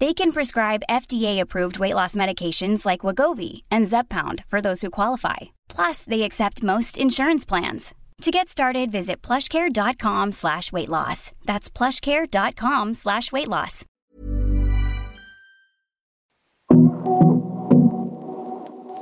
[0.00, 5.36] They can prescribe FDA-approved weight loss medications like Wagovi and Zepbound for those who qualify.
[5.68, 7.94] Plus, they accept most insurance plans.
[8.22, 11.32] To get started, visit plushcare.com slash weight loss.
[11.46, 13.84] That's plushcare.com slash weight loss.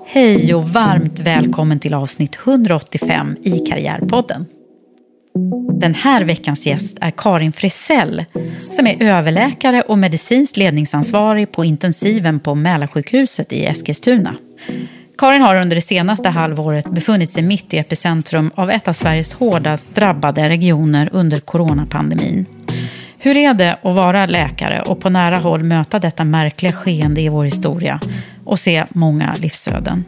[0.07, 4.47] Hej och varmt välkommen till avsnitt 185 i Karriärpodden.
[5.81, 8.25] Den här veckans gäst är Karin Frisell
[8.73, 14.35] som är överläkare och medicinskt ledningsansvarig på intensiven på Mälarsjukhuset i Eskilstuna.
[15.19, 19.33] Karin har under det senaste halvåret befunnit sig mitt i epicentrum av ett av Sveriges
[19.33, 22.47] hårdast drabbade regioner under coronapandemin.
[23.19, 27.29] Hur är det att vara läkare och på nära håll möta detta märkliga skeende i
[27.29, 28.01] vår historia
[28.45, 30.05] och se många livsöden?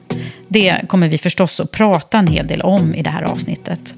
[0.49, 3.95] Det kommer vi förstås att prata en hel del om i det här avsnittet.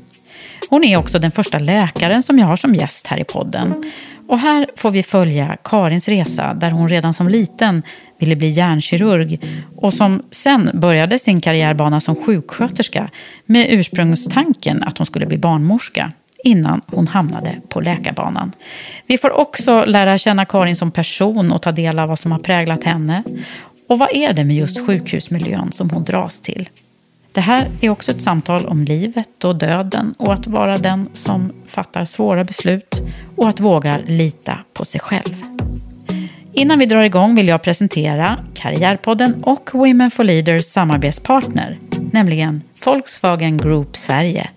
[0.70, 3.84] Hon är också den första läkaren som jag har som gäst här i podden.
[4.28, 7.82] Och här får vi följa Karins resa där hon redan som liten
[8.18, 9.40] ville bli hjärnkirurg
[9.76, 13.10] och som sen började sin karriärbana som sjuksköterska
[13.46, 16.12] med ursprungstanken att hon skulle bli barnmorska
[16.44, 18.52] innan hon hamnade på läkarbanan.
[19.06, 22.38] Vi får också lära känna Karin som person och ta del av vad som har
[22.38, 23.22] präglat henne.
[23.88, 26.68] Och vad är det med just sjukhusmiljön som hon dras till?
[27.32, 31.52] Det här är också ett samtal om livet och döden och att vara den som
[31.66, 33.02] fattar svåra beslut
[33.36, 35.44] och att våga lita på sig själv.
[36.52, 41.78] Innan vi drar igång vill jag presentera Karriärpodden och Women for Leaders samarbetspartner,
[42.12, 44.50] nämligen Volkswagen Group Sverige.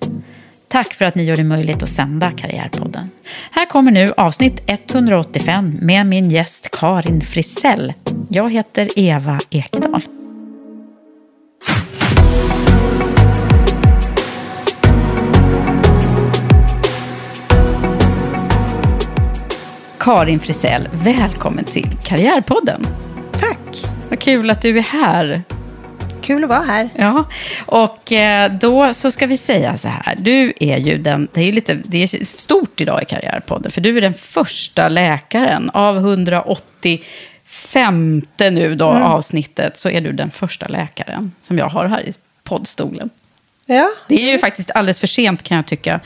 [0.67, 3.09] Tack för att ni gör det möjligt att sända Karriärpodden.
[3.51, 7.93] Här kommer nu avsnitt 185 med min gäst Karin Frisell.
[8.29, 10.01] Jag heter Eva Ekedal.
[20.03, 22.87] Karin Frisell, välkommen till Karriärpodden.
[23.31, 23.85] Tack.
[24.09, 25.41] Vad kul att du är här.
[26.21, 26.89] Kul att vara här.
[26.95, 27.25] Ja,
[27.65, 30.15] och eh, då så ska vi säga så här.
[30.19, 33.97] Du är ju den, det är lite, det är stort idag i Karriärpodden, för du
[33.97, 39.03] är den första läkaren av 185 nu då Mm.
[39.03, 42.13] avsnittet, så är du den första läkaren som jag har här i
[42.43, 43.09] poddstolen.
[43.65, 45.99] Ja, Det är ju faktiskt alldeles för sent kan jag tycka.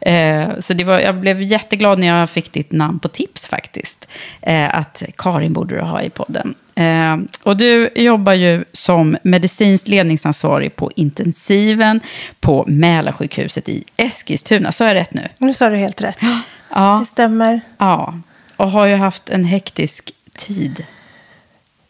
[0.00, 4.08] Eh, så det var, jag blev jätteglad när jag fick ditt namn på tips faktiskt.
[4.42, 6.54] Eh, att Karin borde du ha i podden.
[6.74, 12.00] Eh, och du jobbar ju som medicinskt ledningsansvarig på intensiven
[12.40, 14.72] på Mälarsjukhuset i Eskilstuna.
[14.72, 15.28] Så är jag rätt nu?
[15.38, 16.18] nu sa du helt rätt.
[16.74, 17.60] Ja, Det stämmer.
[17.78, 18.20] ja.
[18.56, 20.84] Och har ju haft en hektisk tid.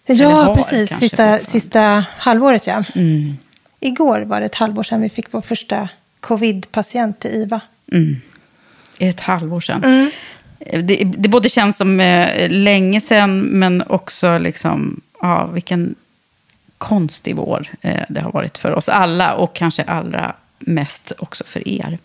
[0.07, 0.89] Ja, har precis.
[0.89, 2.85] kanske Sista, sista halvåret, ja.
[2.95, 3.39] Mm.
[3.81, 5.89] Igår var det ett halvår sedan vi fick vår första
[6.21, 7.61] covid-patient till IVA.
[8.99, 9.85] Är det ett halvår sedan?
[9.85, 10.11] Mm.
[10.87, 15.95] Det, det både känns som eh, länge sedan, men också liksom, ja, vilken
[16.79, 21.69] konstig vår eh, det har varit för oss alla och kanske allra mest också för
[21.69, 21.99] er.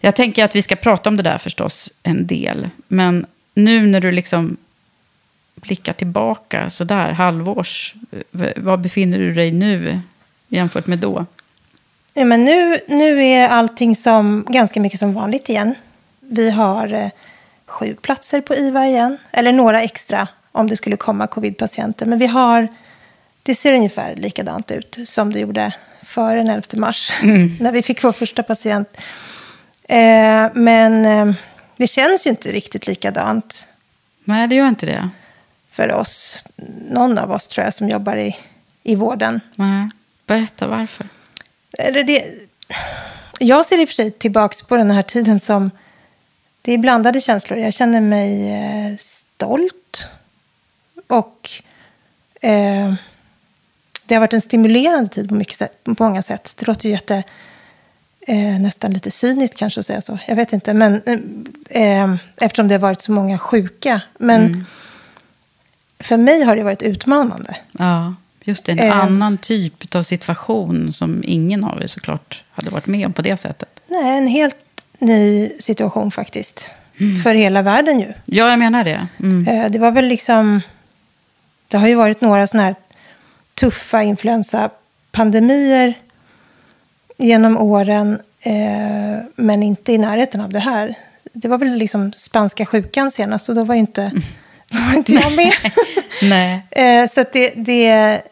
[0.00, 4.00] Jag tänker att vi ska prata om det där förstås en del, men nu när
[4.00, 4.56] du liksom
[5.54, 7.94] blickar tillbaka så där halvårs,
[8.56, 10.00] var befinner du dig nu
[10.48, 11.26] jämfört med då?
[12.14, 15.74] Ja, men nu, nu är allting som, ganska mycket som vanligt igen.
[16.20, 17.08] Vi har eh,
[17.66, 19.18] sju platser på IVA igen.
[19.32, 22.06] Eller några extra om det skulle komma covid-patienter.
[22.06, 22.68] Men vi har,
[23.42, 25.72] det ser ungefär likadant ut som det gjorde
[26.02, 27.12] före den 11 mars.
[27.60, 28.88] när vi fick vår första patient.
[29.88, 31.34] Eh, men eh,
[31.76, 33.68] det känns ju inte riktigt likadant.
[34.24, 35.08] Nej, det gör inte det.
[35.70, 36.44] för oss.
[36.90, 38.36] Någon av oss tror jag som jobbar i,
[38.82, 39.40] i vården.
[39.54, 39.90] Nej.
[40.26, 41.06] Berätta varför.
[41.78, 42.24] Eller det,
[43.38, 45.70] jag ser i och för sig tillbaka på den här tiden som...
[46.64, 47.58] Det är blandade känslor.
[47.58, 50.06] Jag känner mig eh, stolt.
[51.06, 51.50] Och
[52.40, 52.94] eh,
[54.04, 56.54] det har varit en stimulerande tid på, mycket på många sätt.
[56.58, 57.22] Det låter ju jätte...
[58.26, 60.18] Eh, nästan lite cyniskt kanske att säga så.
[60.26, 60.74] Jag vet inte.
[60.74, 61.02] Men,
[61.70, 64.00] eh, eftersom det har varit så många sjuka.
[64.18, 64.66] Men
[65.98, 67.56] för mig har det varit utmanande.
[67.72, 68.14] Ja,
[68.44, 68.72] just det.
[68.72, 68.92] En Ehm.
[69.00, 73.36] annan typ av situation som ingen av er såklart hade varit med om på det
[73.36, 73.68] sättet.
[73.86, 74.56] Nej, en helt
[74.98, 76.70] ny situation faktiskt.
[77.24, 78.12] För hela världen ju.
[78.24, 79.06] Ja, jag menar det.
[79.20, 79.48] Mm.
[79.48, 80.60] Eh, Det var väl liksom...
[81.68, 82.74] Det har ju varit några sådana här
[83.54, 85.94] tuffa influensapandemier
[87.18, 88.20] genom åren.
[88.42, 90.94] eh, Men inte i närheten av det här.
[91.32, 94.12] Det var väl liksom spanska sjukan senast och då var ju inte,
[94.70, 95.52] då var inte jag med.
[96.22, 96.62] Nej.
[96.70, 98.22] Eh, Så det, det,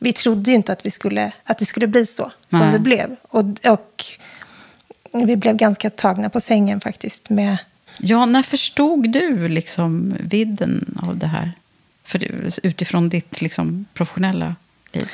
[0.00, 2.72] vi trodde ju inte att, vi skulle, att det skulle bli så som Nej.
[2.72, 3.16] det blev.
[3.22, 4.02] Och, och
[5.12, 7.30] vi blev ganska tagna på sängen faktiskt.
[7.30, 7.58] Med,
[7.98, 11.52] Ja, när förstod du liksom vidden av det här?
[12.04, 12.24] För
[12.62, 14.56] utifrån ditt liksom professionella
[14.92, 15.10] liv.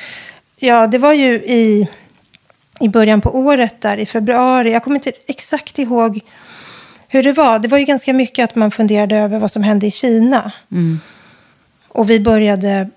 [0.59, 1.87] ja, det var ju i,
[2.79, 4.71] i början på året, där i februari.
[4.71, 6.19] Jag kommer inte exakt ihåg
[7.07, 7.59] hur det var.
[7.59, 10.51] Det var ju ganska mycket att man funderade över vad som hände i Kina.
[11.87, 12.89] Och vi började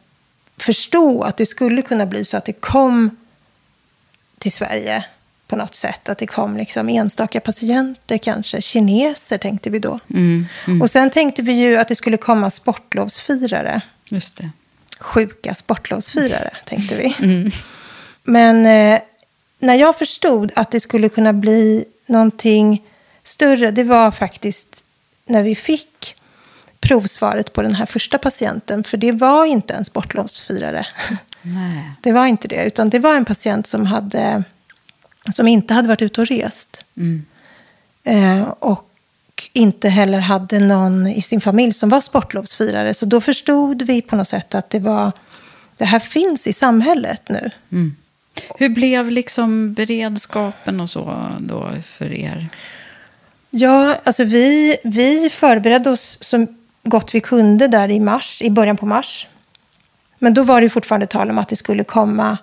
[0.61, 3.17] förstå att det skulle kunna bli så att det kom
[4.39, 5.05] till Sverige
[5.47, 6.09] på något sätt.
[6.09, 8.63] Att det kom liksom enstaka patienter kanske.
[8.63, 9.99] Kineser tänkte vi då.
[10.83, 13.81] Och sen tänkte vi ju att det skulle komma sportlovsfirare.
[14.09, 14.51] Just det.
[14.99, 17.15] Sjuka sportlovsfirare, tänkte vi.
[18.23, 19.01] Men eh,
[19.59, 22.83] när jag förstod att det skulle kunna bli någonting
[23.23, 24.85] större, det var faktiskt
[25.27, 26.15] när vi fick
[26.81, 28.85] provsvaret på den här första patienten.
[28.85, 30.87] För det var inte en sportlovsfirare.
[31.43, 31.91] Nej.
[32.03, 34.45] Det var inte det, utan det var en patient som, hade,
[35.35, 36.85] som inte hade varit ute och rest.
[38.05, 38.87] Eh, och
[39.53, 42.95] inte heller hade någon i sin familj som var sportlovsfirare.
[42.95, 45.13] Så då förstod vi på något sätt att det var
[45.77, 47.51] det här finns i samhället nu.
[48.59, 52.49] Hur blev liksom beredskapen och så då för er?
[53.51, 56.47] Ja, alltså vi, vi förberedde oss så
[56.91, 59.27] gott vi kunde där i mars, i början på mars.
[60.19, 62.39] Men då var det fortfarande tal om att det skulle komma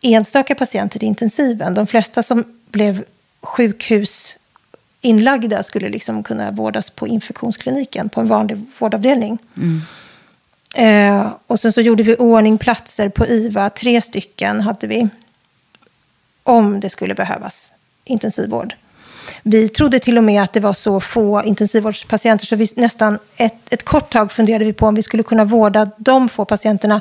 [0.00, 1.74] enstaka patienter i intensiven.
[1.74, 3.04] De flesta som blev
[3.42, 9.38] sjukhusinlagda skulle liksom kunna vårdas på infektionskliniken, på en vanlig vårdavdelning.
[10.74, 15.08] Eh, och sen så gjorde vi ordning platser på IVA, tre stycken hade vi,
[16.42, 17.72] om det skulle behövas
[18.04, 18.74] intensivvård.
[19.42, 23.72] Vi trodde till och med att det var så få intensivvårdspatienter så vi nästan ett,
[23.72, 27.00] ett kort tag funderade vi på om vi skulle kunna vårda de få patienterna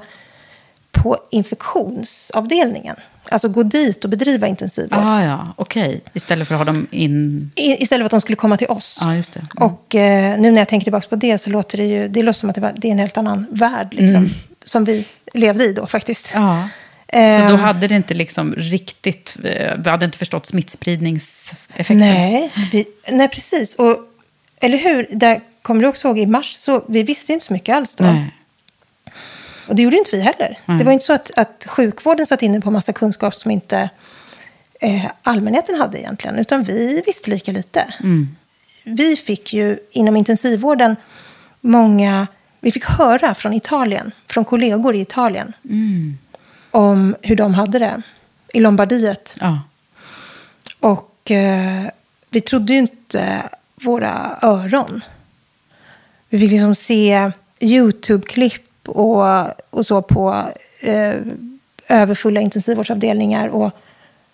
[0.92, 2.96] på infektionsavdelningen.
[3.30, 5.00] Alltså gå dit och bedriva intensivvård.
[5.04, 6.02] Ah, ja, okej.
[6.14, 7.52] Istället för att ha dem in...
[7.56, 8.98] I, istället för att de skulle komma till oss.
[9.02, 9.48] Ja, just det.
[9.58, 12.40] Och eh, nu när jag tänker tillbaka på det så låter det ju det låter
[12.40, 14.30] som att det, var, det är en helt annan värld liksom,
[14.64, 16.32] som vi levde i då faktiskt.
[16.34, 16.70] Ja.
[17.12, 19.38] Så Ehm, då hade det inte liksom riktigt...
[19.44, 22.00] eh, Vi hade inte förstått smittspridningseffekten.
[22.00, 23.76] Nej, vi, nej, precis.
[23.76, 23.98] Och,
[24.62, 25.08] eller hur?
[25.12, 28.04] Där kommer du också ihåg i mars, så vi visste inte så mycket alls då.
[28.04, 28.36] Nej.
[29.68, 30.58] Och det gjorde inte vi heller.
[30.78, 33.90] Det var inte så att, att sjukvården satt inne på massa kunskap som inte
[34.82, 36.40] eh, allmänheten hade egentligen.
[36.40, 37.94] Utan vi visste lika lite.
[38.84, 40.96] Vi fick ju inom intensivvården
[41.62, 42.28] många...
[42.60, 45.54] Vi fick höra från Italien, från kollegor i Italien.
[46.76, 48.02] Om hur de hade det
[48.54, 49.36] i Lombardiet.
[49.40, 49.62] Ja.
[50.80, 51.90] Och eh,
[52.30, 55.04] vi trodde ju inte våra öron.
[56.30, 61.16] Vi fick liksom se YouTube-klipp och, och så på eh,
[61.88, 63.72] överfulla intensivvårdsavdelningar och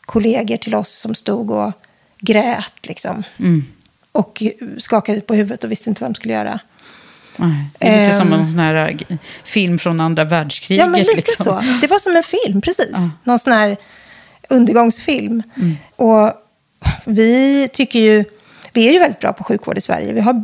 [0.01, 1.71] kollegor till oss som stod och
[2.19, 3.23] grät liksom.
[4.11, 4.43] Och
[4.77, 6.59] skakade på huvudet och visste inte vad de skulle göra.
[7.41, 7.65] Nej.
[7.79, 8.39] Det är lite som Ehm.
[8.39, 10.85] en sån här eh, film från andra världskriget.
[10.85, 11.45] Ja, men lite liksom.
[11.45, 11.63] så.
[11.81, 12.95] Det var som en film, precis.
[13.23, 13.77] Någon sån här
[14.49, 15.43] undergångsfilm.
[15.95, 16.33] Och
[17.05, 18.23] vi tycker ju...
[18.73, 20.13] Vi är ju väldigt bra på sjukvård i Sverige.
[20.13, 20.43] Vi har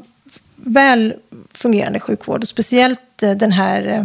[0.55, 1.13] väl
[1.53, 2.41] fungerande sjukvård.
[2.41, 4.03] Och speciellt eh, den här eh,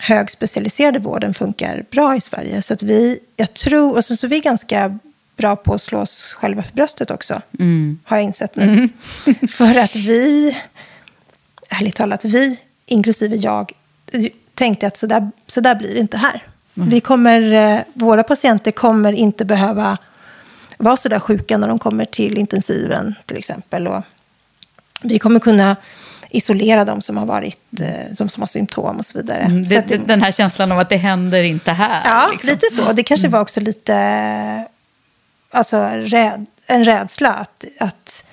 [0.00, 2.62] högspecialiserade vården funkar bra i Sverige.
[2.62, 3.96] Så att vi, jag tror...
[3.96, 4.98] Och så, så är vi ganska
[5.36, 7.42] bra på att slå oss själva för bröstet också.
[8.04, 8.88] Har jag insett nu.
[9.48, 10.56] för att vi
[11.68, 13.72] ärligt talat, vi, inklusive jag,
[14.54, 16.42] tänkte att så där, så där blir det inte här.
[16.74, 19.98] Vi kommer, eh, våra patienter kommer inte behöva
[20.78, 23.88] vara så där sjuka när de kommer till intensiven till exempel.
[23.88, 24.02] Och
[25.02, 25.76] vi kommer kunna
[26.30, 29.40] isolera de som har, varit, eh, de som har symptom och så vidare.
[29.42, 32.02] Mm, så det, att det, Den här känslan av att det händer inte här.
[32.04, 32.50] ja, liksom.
[32.50, 32.92] lite så.
[32.92, 33.94] Det kanske var också lite
[35.50, 38.24] alltså, räd, en rädsla att, att,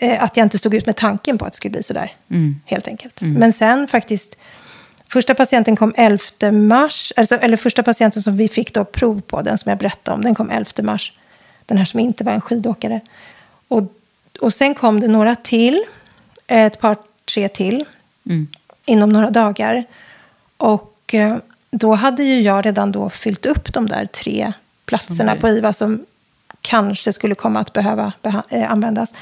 [0.00, 2.12] eh, att jag inte stod ut med tanken på att det skulle bli sådär.
[2.30, 2.60] Mm.
[2.64, 3.20] Helt enkelt.
[3.20, 4.36] Men sen faktiskt,
[5.08, 9.42] första patienten kom 11 mars, alltså, eller första patienten som vi fick då prov på,
[9.42, 11.12] den som jag berättade om, den kom 11 mars.
[11.66, 13.00] Den här som inte var en skidåkare.
[13.68, 13.92] Och,
[14.40, 15.84] och sen kom det några till,
[16.46, 16.96] ett par,
[17.34, 17.84] tre till,
[18.84, 19.84] inom några dagar.
[20.56, 21.36] Och eh,
[21.70, 24.52] då hade ju jag redan då fyllt upp de där tre
[24.86, 26.04] platserna på IVA som
[26.60, 28.12] kanske skulle komma att behöva
[28.48, 29.14] eh, användas.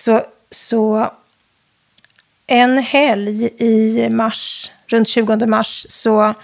[0.00, 1.10] Så, så
[2.46, 6.34] en helg i mars, runt 20 mars, så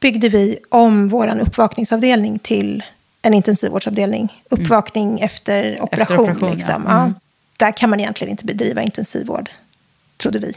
[0.00, 2.82] byggde vi om vår uppvakningsavdelning till
[3.22, 4.42] en intensivvårdsavdelning.
[4.50, 6.20] Uppvakning efter operation.
[6.20, 6.54] operation, ja.
[6.54, 6.86] liksom.
[6.86, 6.96] Mm.
[6.96, 7.12] ja.
[7.56, 9.50] Där kan man egentligen inte bedriva intensivvård,
[10.16, 10.52] trodde vi.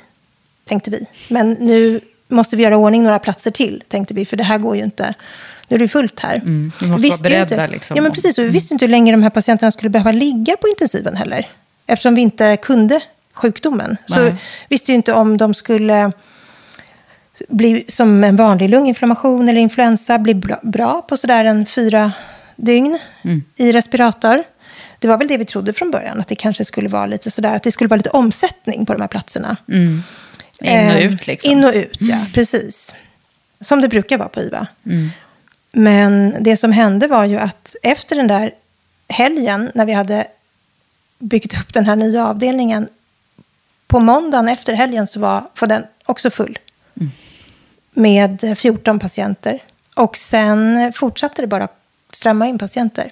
[0.66, 1.06] Tänkte vi.
[1.30, 4.26] Men nu måste vi göra ordning några platser till, tänkte vi.
[4.26, 5.14] För det här går ju inte.
[5.68, 6.36] Nu är det fullt här.
[6.36, 7.98] Mm, vi måste Visste vara beredda, Inte, liksom.
[7.98, 8.38] Ja, men precis.
[8.38, 11.48] Och vi visste inte hur länge de här patienterna skulle behöva ligga på intensiven heller.
[11.88, 13.00] Eftersom vi inte kunde
[13.34, 13.98] sjukdomen.
[14.06, 14.36] Så Nej.
[14.70, 16.12] visste ju inte om de skulle
[17.50, 22.12] bli som en vanlig lunginflammation eller influensa, bli bra, på sådär en fyra
[22.56, 23.44] dygn Mm.
[23.56, 24.44] i respirator.
[25.00, 27.56] Det var väl det vi trodde från början, att det kanske skulle vara lite sådär,
[27.56, 29.58] att det skulle vara lite omsättning på de här platserna.
[29.68, 30.04] In
[30.60, 31.52] och Eh, ut liksom.
[31.52, 32.18] In och ut, ja.
[32.34, 32.96] Precis.
[33.62, 34.68] Som det brukar vara på IVA.
[34.86, 35.10] Mm.
[35.72, 38.52] Men det som hände var ju att efter den där
[39.10, 40.28] helgen, när vi hade
[41.20, 42.88] byggt upp den här nya avdelningen,
[43.88, 46.60] på måndagen efter helgen så var, var den också full.
[47.00, 47.12] Mm.
[47.94, 49.60] Med 14 patienter.
[49.96, 51.68] Och sen fortsatte det bara
[52.14, 53.12] strömma in patienter.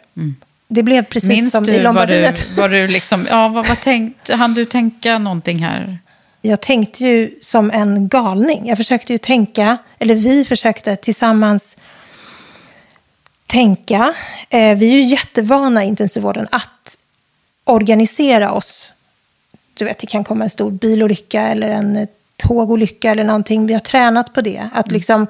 [0.67, 1.37] Det blev precis Mm.
[1.37, 2.57] Minns som i du, var du, Lombardiet.
[2.57, 5.97] var du liksom, ja, vad, vad tänkt, hann du tänka någonting här?
[6.41, 8.67] Jag tänkte ju som en galning.
[8.67, 11.77] Jag försökte ju tänka, eller vi försökte tillsammans
[13.47, 14.13] tänka.
[14.49, 16.97] Eh, vi är ju jättevana i intensivvården att
[17.63, 18.91] organisera oss.
[19.73, 23.65] Du vet, det kan komma en stor bilolycka eller en eh, tågolycka eller någonting.
[23.67, 24.69] Vi har tränat på det.
[24.73, 25.27] Att liksom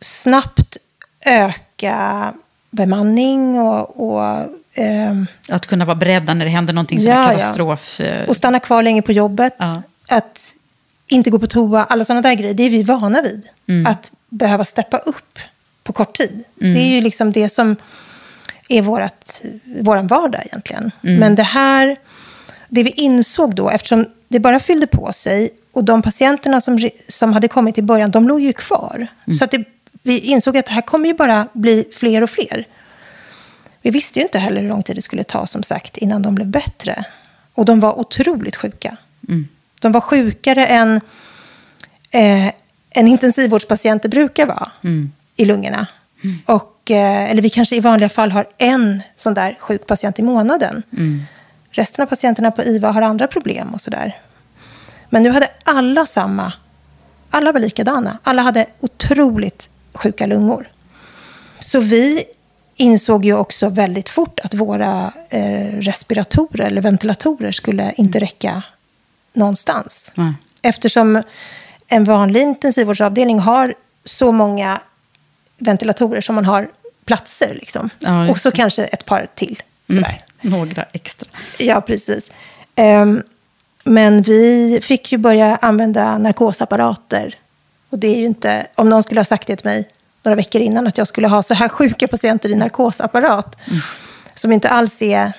[0.00, 0.76] snabbt
[1.24, 2.32] öka
[2.70, 7.32] bemanning och, och ehm, Att kunna vara beredda när det händer någonting som Ja, är
[7.32, 7.38] ja.
[7.38, 8.00] katastrof.
[8.00, 9.54] eh, och stanna kvar länge på jobbet.
[9.58, 9.82] Ja.
[10.08, 10.54] Att
[11.06, 12.54] inte gå på toa, alla sådana där grejer.
[12.54, 13.48] Det är vi vana vid.
[13.68, 13.86] Mm.
[13.86, 15.38] Att behöva steppa upp
[15.82, 16.44] på kort tid.
[16.54, 17.76] Det är ju liksom det som
[18.72, 20.90] är vårat, våran vardag egentligen.
[21.04, 21.20] Mm.
[21.20, 21.96] Men det här,
[22.68, 27.32] det vi insåg då, eftersom det bara fyllde på sig och de patienterna som, som
[27.32, 29.06] hade kommit i början, de låg ju kvar.
[29.26, 29.34] Mm.
[29.34, 29.64] Så att det,
[30.02, 32.66] vi insåg att det här kommer ju bara bli fler och fler.
[33.82, 36.34] Vi visste ju inte heller hur lång tid det skulle ta, som sagt, innan de
[36.34, 37.04] blev bättre.
[37.54, 38.96] Och de var otroligt sjuka.
[39.80, 41.00] De var sjukare än
[42.10, 42.46] eh,
[42.90, 44.70] en intensivvårdspatient brukar vara
[45.36, 45.86] i lungorna.
[46.46, 50.22] Och, eh, eller vi kanske i vanliga fall har en sån där sjuk patient i
[50.22, 50.82] månaden.
[51.70, 54.16] Resten av patienterna på IVA har andra problem och sådär.
[55.10, 56.52] Men nu hade alla samma.
[57.30, 58.18] Alla var likadana.
[58.22, 60.68] Alla hade otroligt sjuka lungor.
[61.60, 62.24] Så vi
[62.76, 68.62] insåg ju också väldigt fort att våra eh, respiratorer eller ventilatorer skulle inte räcka
[69.32, 70.12] någonstans.
[70.14, 70.34] Nej.
[70.62, 71.22] Eftersom
[71.88, 73.74] en vanlig intensivvårdsavdelning har
[74.04, 74.80] så många
[75.62, 76.68] ventilatorer som man har
[77.04, 77.54] platser.
[77.54, 77.90] Liksom.
[77.98, 78.56] Ja, och så det.
[78.56, 79.62] kanske ett par till.
[79.86, 80.20] Sådär.
[80.40, 81.28] Några extra.
[81.58, 82.30] Ja, precis.
[82.74, 83.22] Ehm,
[83.84, 87.34] men vi fick ju börja använda narkosapparater.
[87.90, 89.88] Och det är ju inte, om någon skulle ha sagt det till mig
[90.22, 93.56] några veckor innan, att jag skulle ha så här sjuka patienter i narkosapparat.
[94.34, 95.32] Som inte alls är,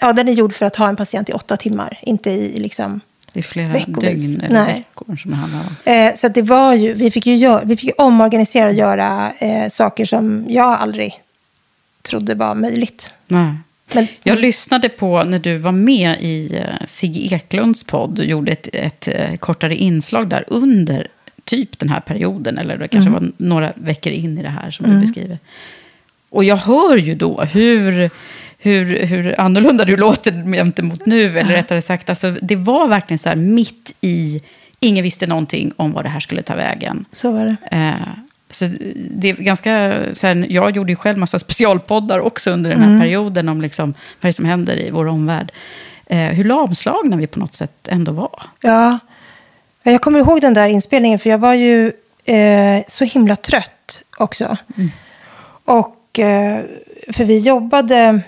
[0.00, 3.00] ja den är gjord för att ha en patient i åtta timmar, inte i liksom
[3.34, 4.22] Det är flera Veckovis.
[4.22, 4.74] dygn eller Nej.
[4.74, 5.76] veckor som det handlar om.
[5.84, 9.68] Eh, så det var ju, vi fick ju gör, vi fick omorganisera och göra eh,
[9.68, 11.14] saker som jag aldrig
[12.02, 13.14] trodde var möjligt.
[13.28, 13.54] Nej.
[13.94, 18.52] Men, Jag lyssnade på när du var med i uh, Sigge Eklunds podd och gjorde
[18.52, 21.08] ett, ett eh, kortare inslag där under
[21.44, 24.90] typ den här perioden, eller det kanske var några veckor in i det här som
[24.90, 25.38] du beskriver.
[26.30, 28.10] Och jag hör ju då hur,
[28.64, 33.28] hur, hur annorlunda du låter gentemot nu, eller rättare sagt, alltså, det var verkligen så
[33.28, 34.42] här mitt i,
[34.80, 37.04] ingen visste någonting om vad det här skulle ta vägen.
[37.12, 37.76] så var det.
[37.76, 38.08] Eh,
[38.50, 38.68] så
[39.10, 42.98] det är ganska, så här, jag gjorde ju själv massa specialpoddar också under den här
[42.98, 45.52] perioden om liksom, vad det är som händer i vår omvärld.
[46.06, 48.42] Eh, hur lamslagna vi på något sätt ändå var.
[48.60, 48.98] Ja,
[49.82, 51.92] jag kommer ihåg den där inspelningen för jag var ju
[52.24, 54.56] eh, så himla trött också.
[55.64, 56.60] Och eh,
[57.12, 58.20] för vi jobbade,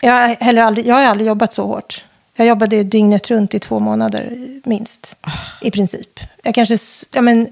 [0.00, 2.04] jag har, heller aldrig, jag har aldrig jobbat så hårt
[2.36, 5.16] Jag jobbade dygnet runt i två månader minst,
[5.60, 6.20] i princip.
[6.42, 6.76] Jag kanske,
[7.12, 7.48] ja men,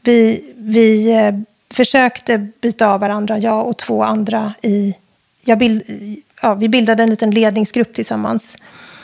[0.00, 1.34] vi, vi eh,
[1.70, 4.94] försökte byta av varandra, jag och två andra i,
[5.58, 5.82] bild,
[6.42, 8.56] ja, vi bildade en liten ledningsgrupp tillsammans.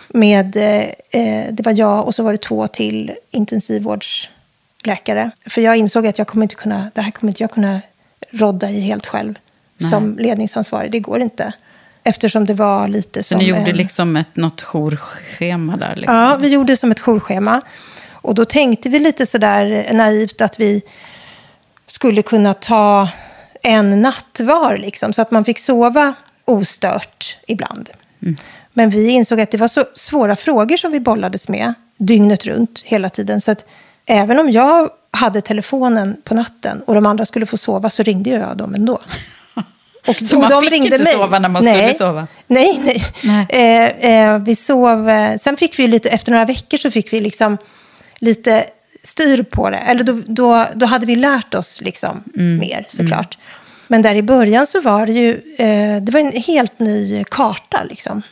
[0.08, 5.30] Med, eh, eh, det var jag och så var det två till intensivvårdsläkare.
[5.46, 7.80] För jag insåg att jag kommer inte kunna, det här kommer inte jag kunna
[8.30, 9.38] rodda i helt själv
[9.90, 10.92] som ledningsansvarig.
[10.92, 11.52] Det går inte.
[12.04, 13.76] Eftersom det var lite Så som ni gjorde en...
[13.76, 15.96] liksom ett, något jourschema där?
[15.96, 16.16] Liksom.
[16.16, 17.62] Ja, vi gjorde som ett jourschema.
[18.10, 20.82] Och då tänkte vi lite sådär naivt att vi
[21.86, 23.08] skulle kunna ta
[23.62, 27.90] en natt var, liksom, så att man fick sova ostört ibland.
[28.72, 32.82] Men vi insåg att det var så svåra frågor som vi bollades med dygnet runt
[32.84, 33.40] hela tiden.
[33.40, 33.64] Så att
[34.06, 38.30] även om jag hade telefonen på natten och de andra skulle få sova så ringde
[38.30, 38.98] jag dem ändå.
[40.06, 42.26] Och, Så man fick inte sova när man skulle sova?
[42.46, 43.02] Nej, nej.
[43.22, 43.46] Nej.
[43.48, 47.20] Eh, eh, vi sov, eh, sen fick vi lite, efter några veckor så fick vi
[47.20, 47.58] liksom
[48.18, 48.64] lite
[49.02, 49.76] styr på det.
[49.76, 53.38] Eller då, då, då hade vi lärt oss liksom mer såklart.
[53.88, 57.84] Men där i början så var det ju, eh, det var en helt ny karta
[57.84, 58.22] liksom.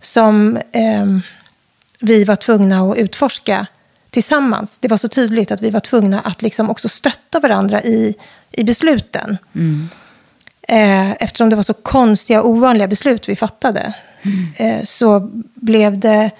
[0.00, 1.20] Som ehm,
[2.00, 3.66] vi var tvungna att utforska
[4.10, 4.78] tillsammans.
[4.78, 8.14] Det var så tydligt att vi var tvungna att liksom också stötta varandra i,
[8.52, 9.38] i besluten.
[10.70, 13.92] Eh, eftersom det var så konstiga och ovanliga beslut vi fattade.
[14.56, 16.30] Eh, så blev det...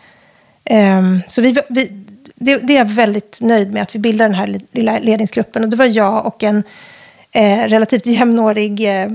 [0.64, 2.04] ehm, så vi, vi,
[2.34, 5.62] det, det är jag väldigt nöjd med, att vi bildade den här lilla ledningsgruppen.
[5.64, 6.62] Och det var jag och en
[7.32, 9.08] eh, relativt jämnårig eh,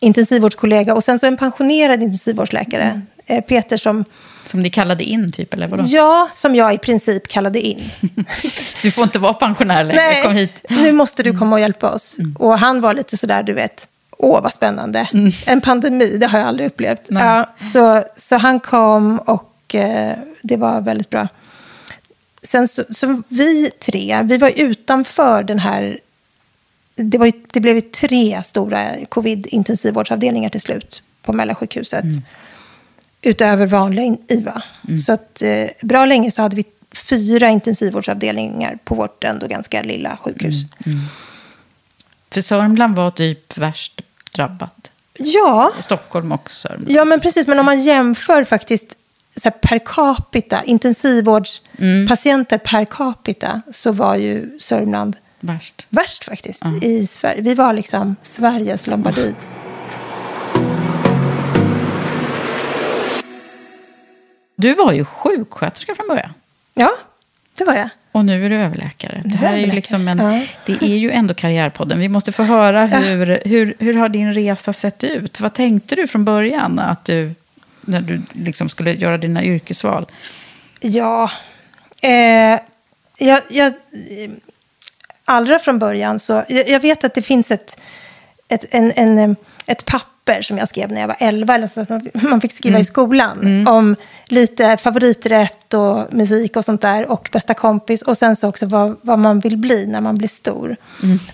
[0.00, 4.04] intensivvårdskollega och sen så en pensionerad intensivvårdsläkare, eh, Peter, som,
[4.46, 5.54] Som ni kallade in, typ?
[5.54, 5.84] Eller vadå?
[5.86, 7.90] ja, som jag i princip kallade in.
[8.82, 10.64] Du får inte vara pensionär längre, kom hit.
[10.68, 12.16] nu måste du komma och hjälpa oss.
[12.38, 13.86] Och han var lite sådär, du vet,
[14.18, 15.08] åh vad spännande.
[15.46, 17.02] En pandemi, det har jag aldrig upplevt.
[17.08, 21.28] Ja, så, så han kom och eh, det var väldigt bra.
[22.42, 26.00] Sen så, så vi tre, vi var utanför den här...
[26.94, 32.04] Det, var ju, det blev ju tre stora covid-intensivvårdsavdelningar till slut på Mälarsjukhuset.
[33.22, 34.62] Utöver vanliga IVA.
[35.06, 36.64] Så att, eh, bra länge så hade vi
[37.10, 40.54] fyra intensivvårdsavdelningar på vårt ändå ganska lilla sjukhus.
[42.30, 43.97] För Sörmland var typ värst
[44.32, 44.92] drabbat.
[45.18, 46.90] Ja, Stockholm och Sörmland.
[46.90, 47.46] ja, men precis.
[47.46, 48.96] Men om man jämför faktiskt
[49.36, 55.86] så här, per capita, intensivvårdspatienter per capita, så var ju Sörmland Värst.
[55.88, 57.42] värst faktiskt i Sverige.
[57.42, 59.34] Vi var liksom Sveriges Lombardie.
[64.56, 66.30] Du var ju sjuksköterska från början.
[66.74, 66.90] Ja,
[67.54, 67.88] det var jag.
[68.12, 69.22] Och nu är du överläkare.
[69.24, 70.42] Det här är ju liksom en, Ja.
[70.66, 71.98] det är ju ändå Karriärpodden.
[72.00, 75.40] Vi måste få höra hur, hur, hur har din resa sett ut?
[75.40, 77.34] Vad tänkte du från början att du,
[77.80, 80.06] när du liksom skulle göra dina yrkesval?
[80.80, 81.30] Ja,
[82.02, 82.60] eh,
[83.18, 83.72] jag, jag,
[85.24, 87.80] allra från början så, jag, jag vet att det finns ett,
[88.48, 91.86] ett, en, en, ett papper som jag skrev när jag var 11, eller så
[92.28, 97.54] man, fick skriva i skolan, om lite favoriträtt och musik och sånt där, och bästa
[97.54, 100.76] kompis, och sen så också vad, vad man vill bli när man blir stor.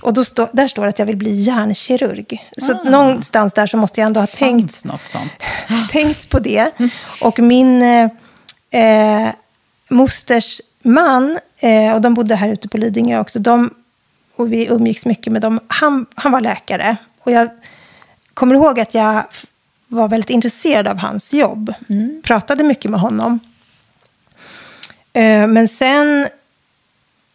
[0.00, 2.48] Och då stå, där står det att jag vill bli hjärnkirurg.
[2.58, 4.84] Så att någonstans där så måste jag ändå ha tänkt
[5.90, 6.70] tänkt på det.
[7.22, 8.10] Och min eh,
[8.70, 9.28] eh,
[9.88, 13.70] mosters man, eh, och de bodde här ute på Lidingö också, de,
[14.36, 15.60] och vi umgicks mycket med dem.
[15.66, 16.96] Han, han var läkare.
[17.20, 17.48] Och jag
[18.34, 19.24] kommer ihåg att jag
[19.86, 21.74] var väldigt intresserad av hans jobb.
[22.22, 23.40] Pratade mycket med honom.
[25.12, 26.28] Eh, men sen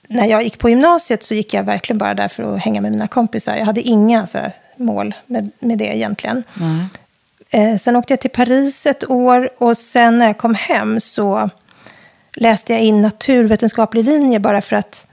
[0.07, 2.91] när jag gick på gymnasiet så gick jag verkligen bara där för att hänga med
[2.91, 3.55] mina kompisar.
[3.55, 6.43] Jag hade inga så här, mål med, med det egentligen.
[7.49, 11.49] Eh, sen åkte jag till Paris ett år och sen när jag kom hem så
[12.33, 15.07] läste jag in naturvetenskaplig linje bara för att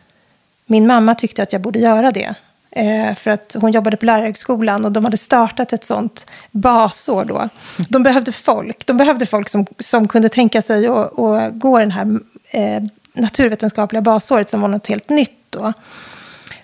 [0.66, 2.34] min mamma tyckte att jag borde göra det.
[2.76, 7.48] Eh, för att hon jobbade på lärarhögskolan och de hade startat ett sånt basår då.
[7.88, 8.86] De behövde folk.
[8.86, 11.10] De behövde folk som, som kunde tänka sig att
[11.52, 12.18] gå den här
[12.50, 15.72] eh, naturvetenskapliga basåret som var något helt nytt då.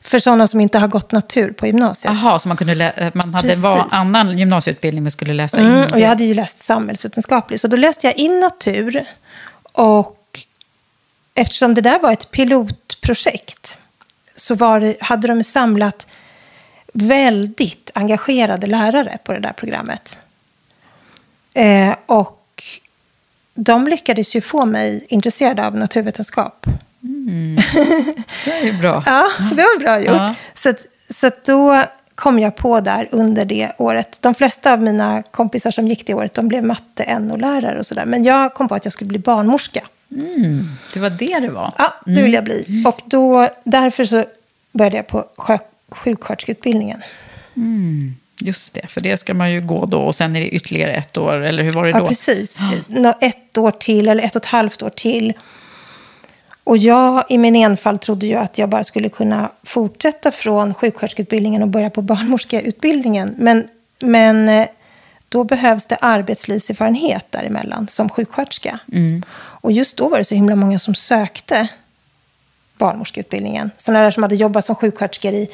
[0.03, 2.15] För sådana som inte har gått natur på gymnasiet.
[2.15, 5.93] Jaha, så man, kunde lä- man hade en annan gymnasieutbildning men skulle läsa in Mm,
[5.93, 9.05] och jag hade ju läst samhällsvetenskaplig, så då läste jag in natur.
[9.73, 10.19] Och
[11.35, 13.79] eftersom det där var ett pilotprojekt
[14.35, 16.07] så det, hade de samlat
[16.93, 20.19] väldigt engagerade lärare på det där programmet.
[21.55, 22.63] Eh, och
[23.55, 26.67] de lyckades ju få mig intresserad av naturvetenskap.
[28.45, 29.03] Det är ju bra.
[29.07, 30.07] Ja, det var bra gjort.
[30.07, 30.35] Ja.
[30.55, 30.73] Så,
[31.15, 34.19] så då kom jag på där under det året.
[34.21, 38.05] De flesta av mina kompisar som gick det året, de blev matte NO-lärare och sådär.
[38.05, 39.81] Men jag kom på att jag skulle bli barnmorska.
[40.15, 41.73] Mm, det var det det var.
[41.79, 42.85] Ja, det vill jag bli.
[42.87, 44.25] Och då, därför så
[44.73, 45.25] började jag på
[45.89, 47.03] sjuksköterskeutbildningen.
[47.57, 50.95] Mm, just det, för det ska man ju gå då och sen är det ytterligare
[50.95, 51.99] ett år, eller hur var det då?
[51.99, 52.59] Ja, precis.
[53.21, 55.33] Ett år till, eller ett och ett halvt år till.
[56.65, 61.63] Och jag i min enfald trodde ju att jag bara skulle kunna fortsätta från sjuksköterskeutbildningen
[61.63, 63.35] och börja på barnmorskeutbildningen.
[63.39, 63.69] Men,
[64.01, 64.67] men eh,
[65.29, 68.79] då behövs det arbetslivserfarenhet däremellan som sjuksköterska.
[68.93, 69.23] Mm.
[69.63, 71.69] Och just då var det så himla många som sökte
[72.79, 73.71] barnmorskeutbildningen.
[73.77, 75.49] Sådana där som hade jobbat som sjuksköterskor i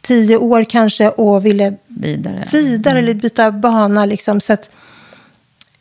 [0.00, 3.04] tio år kanske och ville vidare, vidare mm.
[3.04, 4.04] eller byta bana.
[4.04, 4.40] Liksom.
[4.40, 4.56] Så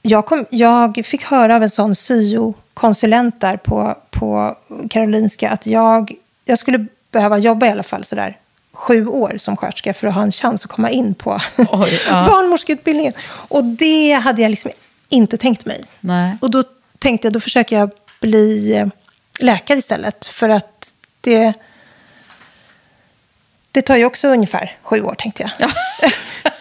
[0.02, 4.56] jag, kom, jag fick höra av en sån syokonsulent där på, på
[4.90, 6.12] Karolinska att jag,
[6.46, 8.38] jag skulle behöva jobba i alla fall sådär
[8.74, 12.26] sju år som sköterska för att ha en chans att komma in på Oj, ja.
[12.30, 13.14] barnmorskeutbildningen.
[13.30, 14.72] Och det hade jag liksom
[15.10, 15.84] inte tänkt mig.
[16.00, 16.38] Nej.
[16.42, 16.64] Och då
[17.00, 18.86] tänkte jag, då försöker jag bli
[19.40, 20.26] läkare istället.
[20.26, 21.54] För att det,
[23.72, 25.52] det tar ju också ungefär sju år, tänkte jag.
[25.60, 25.70] Ja.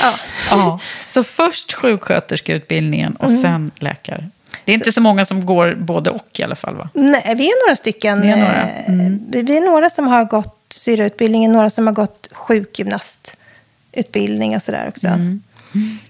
[0.00, 0.18] ja.
[0.50, 0.80] ja.
[1.02, 3.42] Så först sjuksköterskeutbildningen och mm.
[3.42, 4.30] sen läkare.
[4.64, 6.90] Det är inte så många som går både och i alla fall, va?
[6.94, 8.22] Nej, vi är några stycken.
[8.22, 8.62] Är några.
[8.62, 9.24] Eh, mm.
[9.28, 15.06] Vi är några som har gått syrautbildningen, några som har gått sjukgymnastutbildning och sådär också.
[15.06, 15.42] Mm.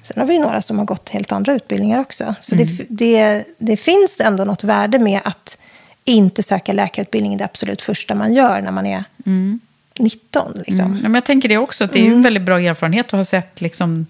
[0.02, 2.34] Sen har vi några som har gått helt andra utbildningar också.
[2.40, 2.66] Så mm.
[2.66, 5.58] det, det, det, finns ändå något värde med att
[6.04, 9.60] inte söka läkarutbildningen det absolut första man gör när man är mm.
[9.98, 10.52] 19.
[10.56, 10.86] Liksom.
[10.86, 10.96] Mm.
[10.96, 12.22] Ja, men jag tänker det också, att det är en mm.
[12.22, 14.06] väldigt bra erfarenhet att ha sett liksom,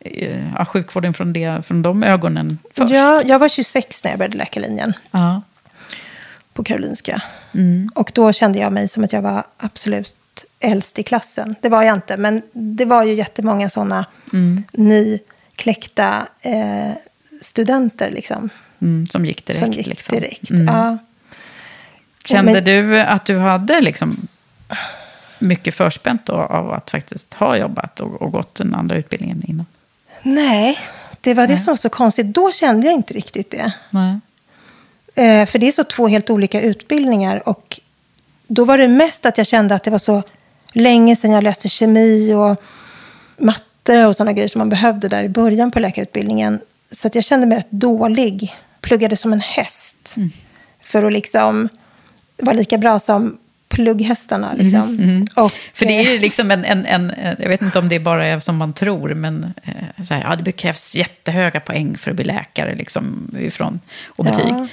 [0.00, 2.94] eh, ja, sjukvården från, det, från de ögonen först.
[2.94, 4.92] Ja, jag var 26 när jag började läkarlinjen.
[5.10, 5.42] Ja.
[6.52, 7.22] På Karolinska.
[7.54, 7.90] Mm.
[7.94, 10.16] Och då kände jag mig som att jag var absolut
[10.60, 11.54] äldst i klassen.
[11.60, 14.64] Det var jag inte, men det var ju jättemånga sådana mm.
[14.72, 16.92] nykläckta eh,
[17.40, 18.10] studenter.
[18.10, 18.48] Liksom,
[18.80, 19.60] mm, som gick direkt.
[19.60, 20.14] Som gick liksom.
[20.14, 20.66] direkt, mm.
[20.66, 20.98] ja.
[22.24, 24.28] Kände men, du att du hade liksom
[25.38, 29.66] mycket förspänt då av att faktiskt ha jobbat och, och gått den andra utbildningen innan?
[30.22, 30.78] Nej,
[31.20, 31.56] det var Nej.
[31.56, 32.26] det som var så konstigt.
[32.26, 33.72] Då kände jag inte riktigt det.
[33.90, 34.18] Nej.
[35.14, 37.48] Eh, för det är så två helt olika utbildningar.
[37.48, 37.80] Och
[38.46, 40.22] då var det mest att jag kände att det var så
[40.72, 42.62] länge sedan jag läste kemi och
[43.38, 46.60] matte och sådana grejer som man behövde där i början på läkarutbildningen.
[46.90, 48.56] Så att jag kände mig rätt dålig.
[48.80, 50.14] Pluggade som en häst.
[50.16, 50.30] Mm.
[50.82, 51.68] För att liksom
[52.36, 54.50] vara lika bra som plugghästarna.
[54.50, 54.82] Mm, liksom.
[54.82, 55.26] Mm, mm.
[55.36, 58.00] Och, För det är ju eh, liksom en, en, en, jag vet inte om det
[58.00, 62.10] bara är som man tror, men eh, så här, ja, det krävs jättehöga poäng för
[62.10, 64.46] att bli läkare liksom, ifrån, och betyg.
[64.48, 64.66] Ja.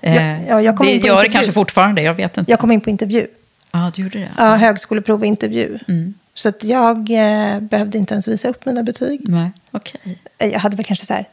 [0.00, 2.50] Eh, ja, jag det gör det kanske fortfarande, jag vet inte.
[2.50, 3.26] Jag kom in på intervju.
[3.72, 4.28] Ja, du gjorde det?
[4.38, 5.78] Ja, högskoleprov och intervju.
[5.88, 6.14] Mm.
[6.34, 9.20] Så att jag eh, behövde inte ens visa upp mina betyg.
[9.28, 10.16] Nej, okay.
[10.38, 11.28] Eh, jag hade väl kanske så här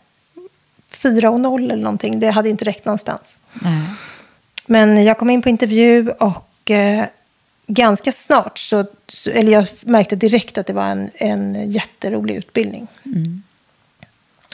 [0.90, 2.20] 4 och 0 eller någonting.
[2.20, 3.38] Det hade inte räckt någonstans.
[3.54, 3.82] Nej.
[4.66, 7.06] Men jag kom in på intervju och eh,
[7.68, 8.86] ganska snart så,
[9.34, 12.88] eller jag märkte direkt att det var en, en jätterolig utbildning.
[13.06, 13.44] Mm.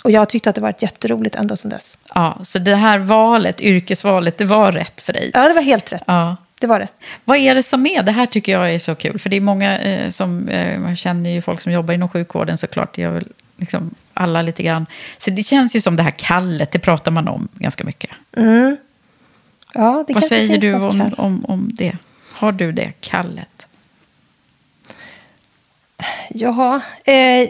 [0.04, 1.98] Och jag tyckte att det varit jätteroligt ända sedan dess.
[2.14, 5.32] Ja, så det här valet, yrkesvalet, det var rätt för dig?
[5.34, 6.04] Ja, det var helt rätt.
[6.06, 6.36] Ja.
[6.60, 6.88] Det var det.
[7.26, 8.04] Vad är det som är?
[8.04, 9.20] Det här tycker jag är så kul.
[9.20, 12.58] För det är många eh, som, eh, man känner ju folk som jobbar inom sjukvården
[12.58, 12.96] såklart.
[12.96, 14.86] Det gör väl liksom alla lite grann.
[15.18, 18.10] Så det känns ju som det här kallet, det pratar man om ganska mycket.
[18.38, 18.78] Mm.
[19.74, 21.98] Ja, det Vad säger du om, om, om det?
[22.32, 23.68] Har du det kallet?
[26.30, 27.50] Ja, eh,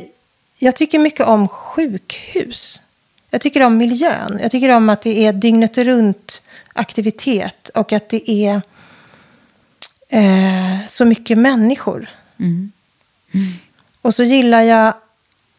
[0.59, 2.81] jag tycker mycket om sjukhus.
[3.29, 4.39] Jag tycker om miljön.
[4.41, 6.41] Jag tycker om att det är dygnet runt
[6.73, 8.61] aktivitet och att det är
[10.09, 12.09] eh, så mycket människor.
[12.39, 12.71] Mm.
[13.31, 13.53] Mm.
[14.01, 14.93] Och så gillar jag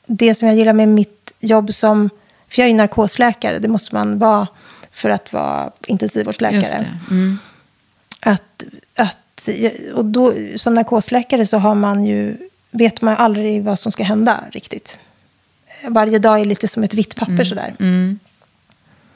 [0.07, 2.11] det som jag gillar med mitt jobb som...
[2.49, 4.47] För jag är ju narkosläkare, det måste man vara
[4.93, 6.99] för att vara intensivvårdsläkare.
[7.11, 7.39] Mm.
[8.21, 9.49] Att, att,
[9.95, 14.45] och då, som narkosläkare så har man ju, vet man aldrig vad som ska hända
[14.53, 14.99] riktigt.
[15.85, 17.45] Varje dag är lite som ett vitt papper mm.
[17.45, 17.75] sådär.
[17.81, 18.19] Mm.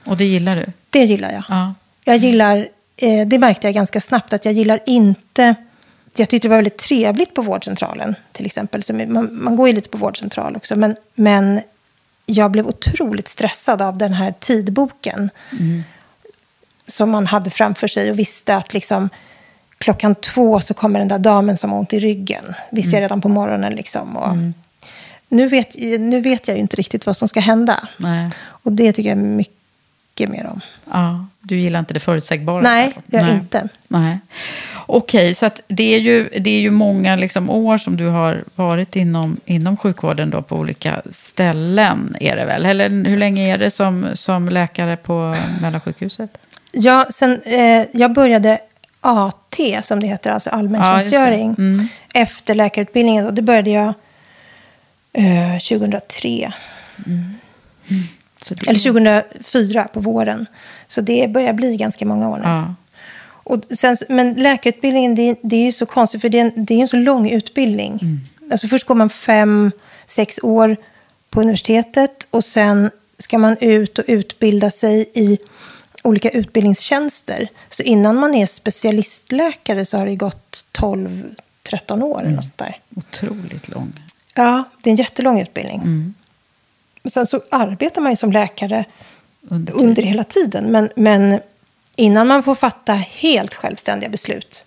[0.04, 0.72] Och det gillar du?
[0.90, 1.44] Det gillar jag.
[1.48, 1.74] Ja.
[2.04, 5.54] Jag gillar, eh, det märkte jag ganska snabbt, att jag gillar inte...
[6.16, 8.82] Jag tyckte det var väldigt trevligt på vårdcentralen, till exempel.
[8.82, 11.60] Så man, man går ju lite på vårdcentral också, men, men
[12.26, 15.30] jag blev otroligt stressad av den här tidboken.
[15.52, 15.84] Mm.
[16.86, 19.08] Som man hade framför sig och visste att liksom,
[19.84, 22.44] klockan två så kommer den där damen som har ont i ryggen.
[22.70, 23.00] Vi ser mm.
[23.00, 23.74] redan på morgonen.
[23.74, 24.54] Liksom, och mm.
[25.28, 27.88] nu, vet, nu vet jag ju inte riktigt vad som ska hända.
[27.96, 28.30] Nej.
[28.40, 30.60] Och det tycker jag mycket mer om.
[30.92, 32.62] Ja, du gillar inte det förutsägbara?
[32.62, 33.34] Nej, jag Nej.
[33.34, 33.68] inte.
[33.88, 34.18] Nej.
[34.86, 38.96] Okej, så det, är ju, det är ju många liksom år som du har varit
[38.96, 42.16] inom, inom sjukvården då på olika ställen.
[42.20, 42.66] är det väl?
[42.66, 46.30] Eller hur länge är det som, som läkare på Mälarsjukhuset?
[46.72, 48.60] Ja, sen, eh, jag började
[49.04, 51.88] AT, som det heter, alltså allmäntjänstgöring, Ja, Mm.
[52.14, 53.26] efter läkarutbildningen.
[53.26, 53.94] Och det började jag
[55.12, 56.52] eh, 2003.
[58.42, 60.46] Så det, Eller 2004 på våren.
[60.86, 62.44] Så det börjar bli ganska många år nu.
[62.44, 62.74] Ja.
[63.26, 66.74] Och sen, men läkarutbildningen, det, det är ju så konstigt, för det är en, det
[66.74, 68.00] är en så lång utbildning.
[68.52, 69.70] Alltså först går man fem,
[70.06, 70.76] sex år
[71.30, 75.38] på universitetet och sen ska man ut och utbilda sig i
[76.04, 77.48] olika utbildningstjänster.
[77.70, 82.20] Så innan man är specialistläkare så har det gått 12-13 år.
[82.20, 82.78] Eller något där.
[82.96, 84.00] Otroligt lång.
[84.34, 86.14] Ja, det är en jättelång utbildning.
[87.04, 88.84] Sen så arbetar man ju som läkare
[89.48, 90.72] Under under, hela tiden.
[90.72, 91.40] Men, men
[91.96, 94.66] innan man får fatta helt självständiga beslut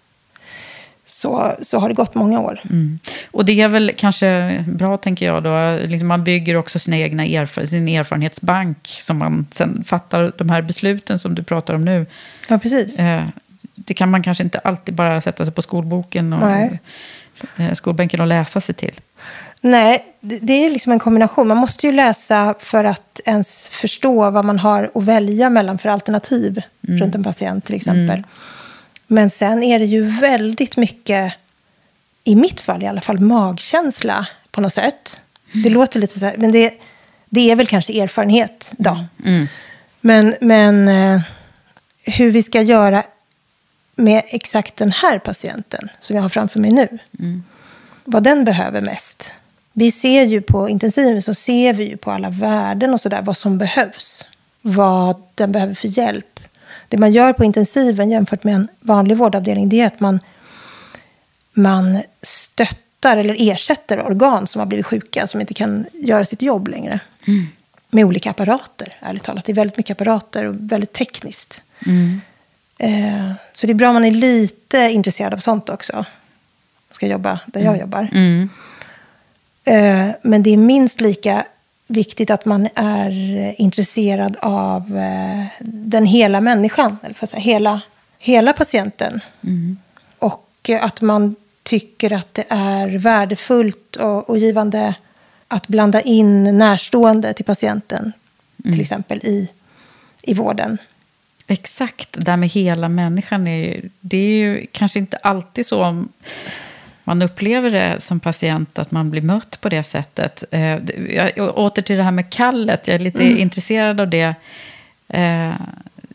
[1.17, 2.59] så, så har det gått många år.
[2.69, 2.99] Mm.
[3.31, 5.77] Och det är väl kanske bra, tänker jag, då.
[5.85, 10.61] Liksom man bygger också sina egna erf sin erfarenhetsbank som man sen fattar de här
[10.61, 12.05] besluten som du pratar om nu.
[12.49, 12.99] Ja, precis.
[12.99, 13.23] Eh,
[13.75, 16.79] det kan man kanske inte alltid bara sätta sig på skolboken och, Nej.
[17.57, 18.99] eh, skolbänken och läsa sig till.
[19.61, 21.47] Nej, det, är liksom en kombination.
[21.47, 25.89] Man måste ju läsa för att ens förstå vad man har att välja mellan för
[25.89, 28.23] alternativ runt en patient till exempel.
[29.07, 31.33] Men sen är det ju väldigt mycket,
[32.23, 35.19] i mitt fall i alla fall, magkänsla på något sätt.
[35.51, 36.73] Det låter lite så här, men det,
[37.29, 39.05] det är väl kanske erfarenhet då.
[40.01, 41.21] Men, men eh,
[42.03, 43.03] hur vi ska göra
[43.95, 46.87] med exakt den här patienten som jag har framför mig nu.
[48.03, 49.33] Vad den behöver mest.
[49.73, 53.37] Vi ser ju på intensiven så ser vi ju på alla värden och sådär vad
[53.37, 54.25] som behövs.
[54.61, 56.36] Vad den behöver för hjälp.
[56.89, 60.19] Det man gör på intensiven jämfört med en vanlig vårdavdelning det är att man,
[61.53, 66.67] man stöttar eller ersätter organ som har blivit sjuka som inte kan göra sitt jobb
[66.67, 66.99] längre.
[67.89, 69.45] Med olika apparater, ärligt talat.
[69.45, 71.63] Det är väldigt mycket apparater och väldigt tekniskt.
[72.77, 76.05] Eh, så det är bra om man är lite intresserad av sånt också.
[76.91, 78.09] Ska jobba där jag jobbar.
[79.63, 81.45] Eh, men det är minst lika
[81.87, 83.11] viktigt att man är
[83.61, 86.97] intresserad av eh, den hela människan.
[87.03, 87.81] Eller säga, hela,
[88.19, 89.19] hela patienten.
[90.19, 94.95] Och eh, att man tycker att det är värdefullt och, och givande
[95.47, 98.13] att blanda in närstående till patienten.
[98.63, 99.49] Till exempel i,
[100.23, 100.77] i vården.
[101.47, 103.47] Exakt, det där med hela människan.
[103.47, 106.09] Är ju, det är ju kanske inte alltid så om
[107.07, 110.43] man upplever det som patient att man blir mött på det sättet.
[110.51, 110.77] Eh,
[111.09, 114.35] jag, åter till det här med kallet, jag är lite intresserad av det.
[115.07, 115.51] Eh,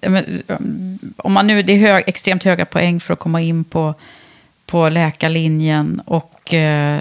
[0.03, 3.95] um, om man nu, det är hög, extremt höga poäng för att komma in på,
[4.67, 7.01] på läkarlinjen och eh,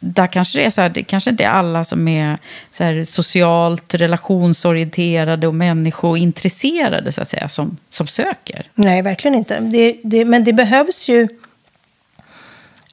[0.00, 2.38] där kanske det är så här, det kanske inte är alla som är
[2.70, 8.66] så här socialt relationsorienterade och människointresserade så att säga som, som söker.
[8.74, 9.60] Nej, verkligen inte.
[9.60, 11.28] Det, det, men det behövs ju...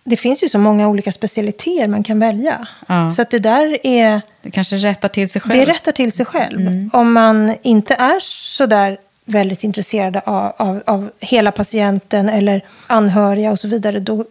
[0.09, 2.67] Det finns ju så många olika specialiteter man kan välja.
[2.87, 3.09] Ja.
[3.09, 4.21] Så att det där är...
[4.41, 5.53] Det kanske rättar till sig själv.
[5.59, 6.89] Det rättar till sig själv.
[6.93, 13.51] Om man inte är så där väldigt intresserad av, av, av hela patienten eller anhöriga
[13.51, 14.25] och så vidare, då,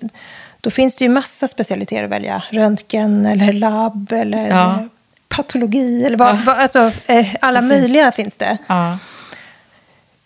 [0.61, 2.43] då finns det ju massa specialiteter att välja.
[2.51, 4.88] Röntgen eller labb eller Ja.
[5.29, 6.05] patologi.
[6.05, 8.59] Eller vad, vad, alltså, eh, alla möjliga finns det.
[8.67, 8.99] Ja.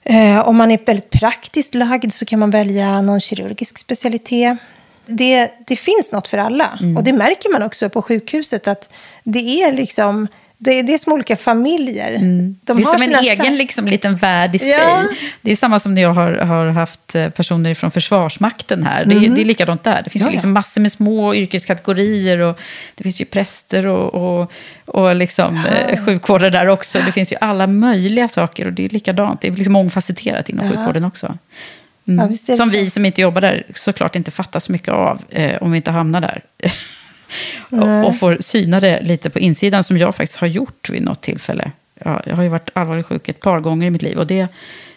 [0.04, 4.58] Eh, om man är väldigt praktiskt lagd så kan man välja någon kirurgisk specialitet.
[5.06, 6.78] Det, det finns något för alla.
[6.80, 6.96] Mm.
[6.96, 8.92] Och det märker man också på sjukhuset att
[9.24, 10.28] det är liksom...
[10.64, 12.10] Det, det är som olika familjer.
[12.10, 12.56] De Mm.
[12.64, 14.76] det är har som en egen liksom, liten värld i Ja.
[15.08, 15.18] sig.
[15.40, 19.04] Det är samma som när jag har, har haft eh, personer från Försvarsmakten här.
[19.04, 20.02] Det, är- det är likadant där.
[20.04, 20.22] Det finns.
[20.24, 20.54] Ja, ju liksom ja.
[20.54, 22.38] massor med små yrkeskategorier.
[22.38, 22.58] Och
[22.94, 24.52] det finns ju präster och, och,
[24.84, 26.98] och liksom, eh, sjukvårdare där också.
[27.06, 28.66] Det finns ju alla möjliga saker.
[28.66, 29.40] Och det är likadant.
[29.40, 31.38] Det är liksom mångfacetterat inom sjukvården också.
[32.06, 32.32] Mm.
[32.46, 35.70] Ja, som vi som inte jobbar där såklart inte fattar så mycket av eh, om
[35.70, 36.42] vi inte hamnar där.
[37.70, 41.20] och, och får syna det lite på insidan som jag faktiskt har gjort vid något
[41.20, 41.70] tillfälle.
[42.04, 44.46] Ja, jag har ju varit allvarligt sjuk ett par gånger i mitt liv och det,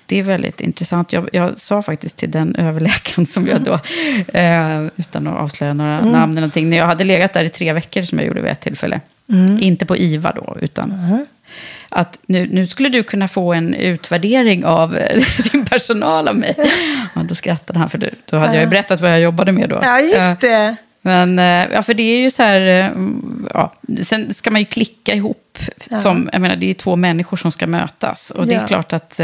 [0.05, 1.13] det är väldigt intressant.
[1.13, 3.73] Jag, jag sa faktiskt till den överläkaren som jag då,
[4.39, 7.73] eh, utan att avslöja några namn eller någonting, när jag hade legat där i tre
[7.73, 9.01] veckor som jag gjorde vid ett tillfälle.
[9.59, 11.25] Inte på IVA då, utan
[11.97, 16.55] att nu, nu skulle du kunna få en utvärdering av eh, din personal av mig.
[17.15, 19.69] Ja, då skrattade han, för då, då hade jag ju berättat vad jag jobbade med
[19.69, 19.79] då.
[19.83, 20.75] Ja, just det.
[21.01, 22.91] Men, eh, ja, för det är ju så här, eh,
[23.53, 25.57] ja, sen ska man ju klicka ihop.
[26.01, 28.31] Som, jag menar, det är ju två människor som ska mötas.
[28.31, 28.67] Och det är Ja.
[28.67, 29.17] klart att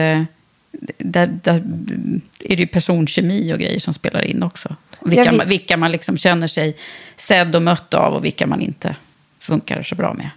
[0.97, 1.63] där, där
[2.39, 4.75] är det ju personkemi och grejer som spelar in också.
[5.01, 6.77] Vilka, Ja, man, vilka man liksom känner sig
[7.15, 8.95] sedd och mött av och vilka man inte
[9.39, 10.29] funkar så bra med.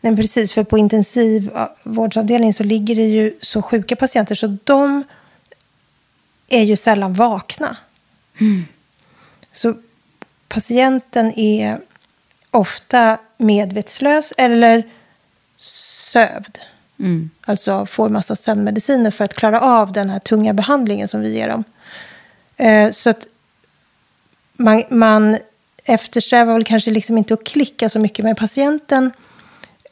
[0.00, 5.04] Nej, precis, för på intensivvårdsavdelningen så ligger det ju så sjuka patienter så de
[6.48, 7.76] är ju sällan vakna.
[9.52, 9.74] Så
[10.48, 11.80] patienten är
[12.50, 14.82] ofta medvetslös eller
[15.56, 16.58] sövd.
[17.46, 21.48] Alltså får massa sömnmediciner för att klara av den här tunga behandlingen som vi ger
[21.48, 21.64] dem.
[22.56, 23.26] Eh, så att
[24.52, 25.38] man, man
[25.84, 29.10] eftersträvar väl kanske liksom inte att klicka så mycket med patienten.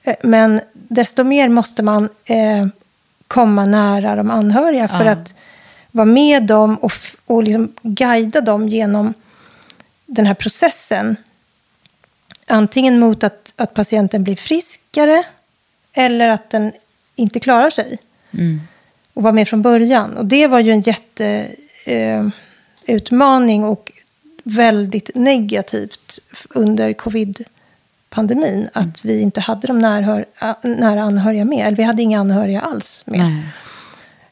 [0.03, 2.67] Eh, men desto mer måste man eh,
[3.27, 5.13] komma nära de anhöriga för ja.
[5.13, 5.35] att
[5.91, 6.93] vara med dem och,
[7.27, 9.15] och liksom guida dem genom
[10.07, 11.17] den här processen.
[12.47, 15.25] Antingen mot att, att patienten blir friskare
[15.93, 16.73] eller att den
[17.17, 17.99] inte klarar sig.
[18.33, 18.61] Mm.
[19.15, 20.17] Och vara med från början.
[20.17, 23.93] Och det var ju en jätteutmaning eh, och
[24.45, 26.19] väldigt negativt
[26.51, 27.45] under covid-19
[28.15, 28.69] pandemin, mm.
[28.73, 29.79] att vi inte hade de
[30.63, 31.67] nära anhöriga med.
[31.67, 33.21] Eller vi hade inga anhöriga alls med.
[33.21, 33.45] Nej.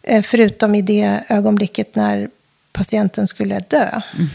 [0.02, 2.30] Eh, förutom i det ögonblicket när
[2.72, 4.00] patienten skulle dö.
[4.14, 4.28] Mm.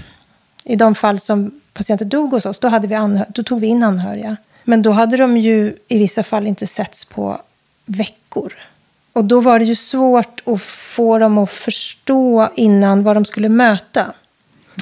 [0.63, 3.83] I de fall som patienter dog hos oss, då, hade vi då tog vi in
[3.83, 4.37] anhöriga.
[4.63, 7.41] Men då hade de ju i vissa fall inte setts på
[7.85, 8.53] veckor.
[9.13, 13.49] Och då var det ju svårt att få dem att förstå innan vad de skulle
[13.49, 14.01] möta.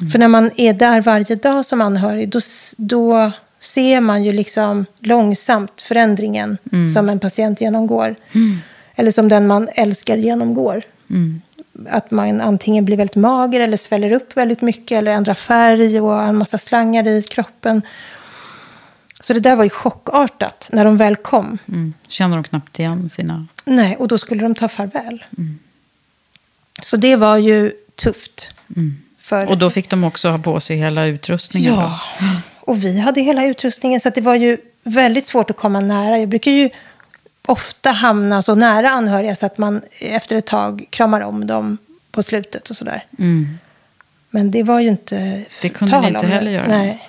[0.00, 0.10] Mm.
[0.10, 2.40] För när man är där varje dag som anhörig, då,
[2.76, 3.32] då
[3.64, 6.58] ser man ju liksom långsamt förändringen
[6.94, 8.14] som en patient genomgår.
[8.94, 10.82] Eller som den man älskar genomgår.
[11.88, 16.08] Att man antingen blir väldigt mager eller sväller upp väldigt mycket eller ändrar färg och
[16.08, 17.82] har en massa slangar i kroppen.
[19.20, 21.58] Så det där var ju chockartat när de väl kom.
[21.68, 21.94] Mm.
[22.08, 23.46] Känner de knappt igen sina...
[23.64, 25.24] Nej, och då skulle de ta farväl.
[26.82, 28.48] Så det var ju tufft.
[29.18, 31.74] För, Och då fick de också ha på sig hela utrustningen.
[31.74, 32.26] Ja, Då.
[32.66, 36.18] Och vi hade hela utrustningen så det var ju väldigt svårt att komma nära.
[36.18, 36.70] Jag brukar ju
[37.46, 41.78] ofta hamna så nära anhöriga så att man efter ett tag kramar om dem
[42.10, 43.04] på slutet och sådär.
[44.30, 45.44] Men det var ju inte Mm.
[45.62, 46.26] Det kunde ni inte det.
[46.26, 46.66] heller göra.
[46.66, 47.08] Nej.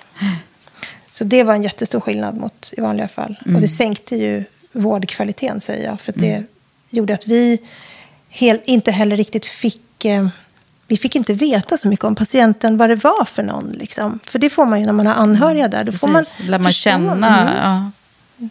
[1.12, 3.38] Så det var en jättestor skillnad mot i vanliga fall.
[3.44, 3.54] Mm.
[3.56, 6.00] Och det sänkte ju vårdkvaliteten säger jag.
[6.00, 6.44] För det
[6.90, 7.60] gjorde att vi
[8.28, 10.04] hel, inte heller riktigt fick...
[10.04, 10.28] Eh,
[10.88, 13.70] vi fick inte veta så mycket om patienten, vad det var för någon.
[13.70, 14.18] Liksom.
[14.24, 15.84] För det får man ju när man har anhöriga där.
[15.84, 16.24] Då får man.
[16.40, 17.40] Lär man känna.
[17.40, 17.54] Mm.
[17.56, 17.90] Ja.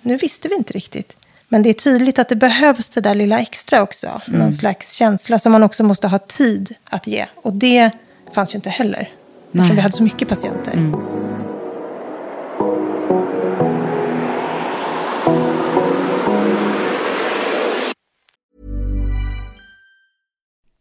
[0.01, 1.17] Nu visste vi inte riktigt.
[1.47, 4.21] Men det är tydligt att det behövs det där lilla extra också.
[4.27, 4.39] Mm.
[4.39, 7.25] Någon slags känsla som man också måste ha tid att ge.
[7.35, 7.91] Och det
[8.33, 9.09] fanns ju inte heller.
[9.53, 10.73] Eftersom vi hade så mycket patienter.
[10.73, 10.95] Mm.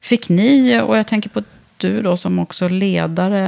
[0.00, 1.42] Fick ni, och jag tänker på
[1.76, 3.40] du då som också ledare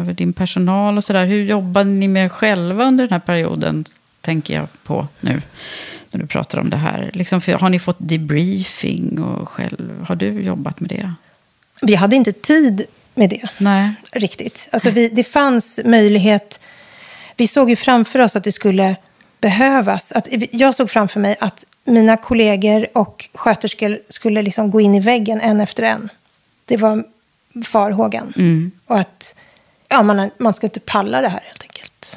[0.00, 1.26] över din personal och sådär.
[1.26, 3.84] Hur jobbade ni med er själva under den här perioden?
[4.20, 5.42] Tänker jag på nu
[6.10, 7.10] när du pratar om det här.
[7.14, 11.12] Liksom, har ni fått debriefing och själv, har du jobbat med det?
[11.82, 12.84] Vi hade inte tid
[13.14, 13.48] med det.
[13.58, 13.94] Nej.
[14.12, 14.68] Riktigt.
[14.72, 16.60] Alltså vi, det fanns möjlighet.
[17.36, 18.96] Vi såg ju framför oss att det skulle
[19.40, 20.12] behövas.
[20.12, 25.00] Att, jag såg framför mig att mina kollegor och sköterskor skulle liksom gå in i
[25.00, 26.08] väggen en efter en.
[26.64, 27.04] Det var
[27.64, 28.32] farhågan.
[28.36, 28.70] Mm.
[28.86, 29.34] Och att
[29.88, 32.16] ja, man, man ska inte palla det här helt enkelt.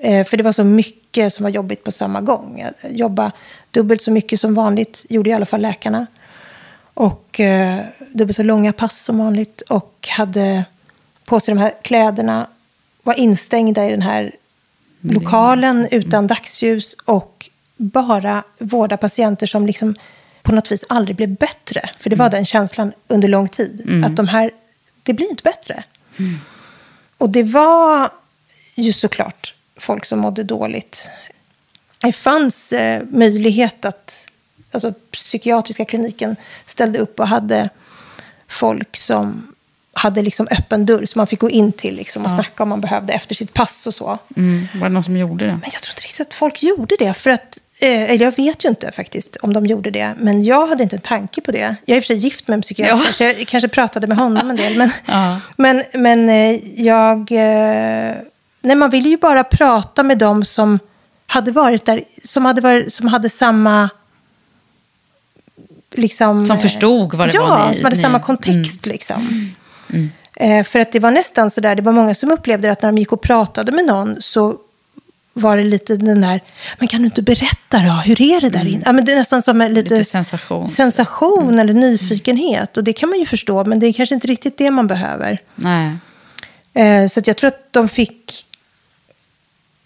[0.00, 2.64] Eh, för det var så mycket som var jobbigt på samma gång.
[2.90, 3.32] Jobba
[3.70, 6.06] dubbelt så mycket som vanligt, gjorde i alla fall läkarna.
[6.94, 9.60] Och eh, dubbelt så långa pass som vanligt.
[9.60, 10.64] Och hade
[11.24, 12.46] på sig de här kläderna.
[13.02, 14.32] Var instängda i den här
[15.00, 16.94] lokalen utan dagsljus.
[17.04, 17.35] Och
[17.76, 19.94] bara vårda patienter som liksom
[20.42, 21.90] på något vis aldrig blev bättre.
[21.98, 24.02] För det var den känslan under lång tid.
[24.04, 24.50] Att de här,
[25.02, 25.84] det blir inte bättre.
[27.18, 28.10] Och det var
[28.74, 31.10] ju såklart folk som mådde dåligt.
[32.00, 34.28] Det fanns eh, möjlighet att,
[34.70, 37.68] alltså psykiatriska kliniken ställde upp och hade
[38.48, 39.52] folk som
[39.92, 42.34] hade liksom öppen dörr som man fick gå in till liksom, och Ja.
[42.34, 44.18] snacka om man behövde efter sitt pass och så.
[44.36, 44.66] Mm.
[44.74, 45.52] Var det någon som gjorde det?
[45.52, 47.14] Men jag tror inte riktigt att folk gjorde det.
[47.14, 50.14] För att, eller jag vet ju inte faktiskt om de gjorde det.
[50.18, 51.76] Men jag hade inte en tanke på det.
[51.84, 53.04] Jag är i och för sig gift med en psykiater.
[53.06, 53.12] Ja.
[53.12, 54.76] Så jag kanske pratade med honom en del.
[54.78, 55.40] Men, Ja.
[55.56, 57.18] men, men eh, jag...
[57.32, 58.14] Eh,
[58.62, 60.78] nej, man ville ju bara prata med dem som
[61.26, 62.04] hade varit där.
[62.24, 63.88] Som hade, varit, som hade samma...
[65.94, 68.86] Liksom, Som förstod vad det ja, var ni- som hade ni- samma kontext.
[68.86, 69.52] Liksom.
[69.92, 70.10] Mm.
[70.36, 72.88] Eh, för att det var nästan så där, det var många som upplevde att när
[72.88, 74.56] de gick och pratade med någon så
[75.36, 76.42] var det lite den där,
[76.78, 78.82] men kan du inte berätta då, hur är det där inne?
[78.86, 79.98] Ja, men det är nästan som en lite, Mm.
[79.98, 80.68] Lite sensation.
[80.68, 82.76] sensation eller nyfikenhet.
[82.76, 85.38] Och det kan man ju förstå, men det är kanske inte riktigt det man behöver.
[85.54, 85.96] Nej.
[86.74, 88.46] Eh, så jag tror att de fick...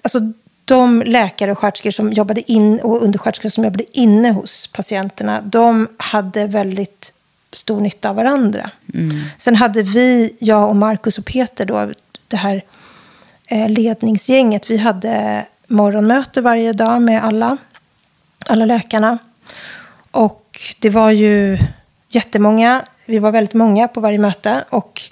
[0.03, 0.21] Alltså
[0.65, 5.89] de läkare och sköterskor som jobbade in och undersköterskor som jobbade inne hos patienterna, de
[5.97, 7.13] hade väldigt
[7.53, 8.71] stor nytta av varandra.
[9.39, 11.93] Sen hade vi, jag och Markus och Peter, då,
[12.29, 12.63] det här
[13.69, 17.57] ledningsgänget, vi hade morgonmöte varje dag med alla,
[18.47, 19.19] alla läkarna.
[20.11, 21.59] Och det var ju
[22.09, 24.65] jättemånga, vi var väldigt många på varje möte.
[24.71, 25.03] Och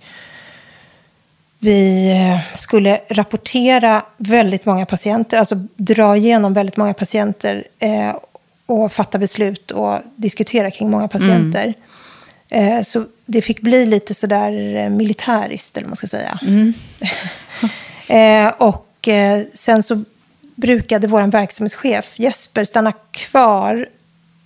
[1.59, 8.17] vi eh, skulle rapportera väldigt många patienter, alltså dra igenom väldigt många patienter eh,
[8.67, 11.75] och fatta beslut och diskutera kring många patienter.
[12.49, 16.39] Eh, så det fick bli lite sådär eh, militäriskt, eller vad man ska säga.
[18.09, 20.05] eh, och eh, sen så
[20.55, 23.87] brukade vår verksamhetschef Jesper stanna kvar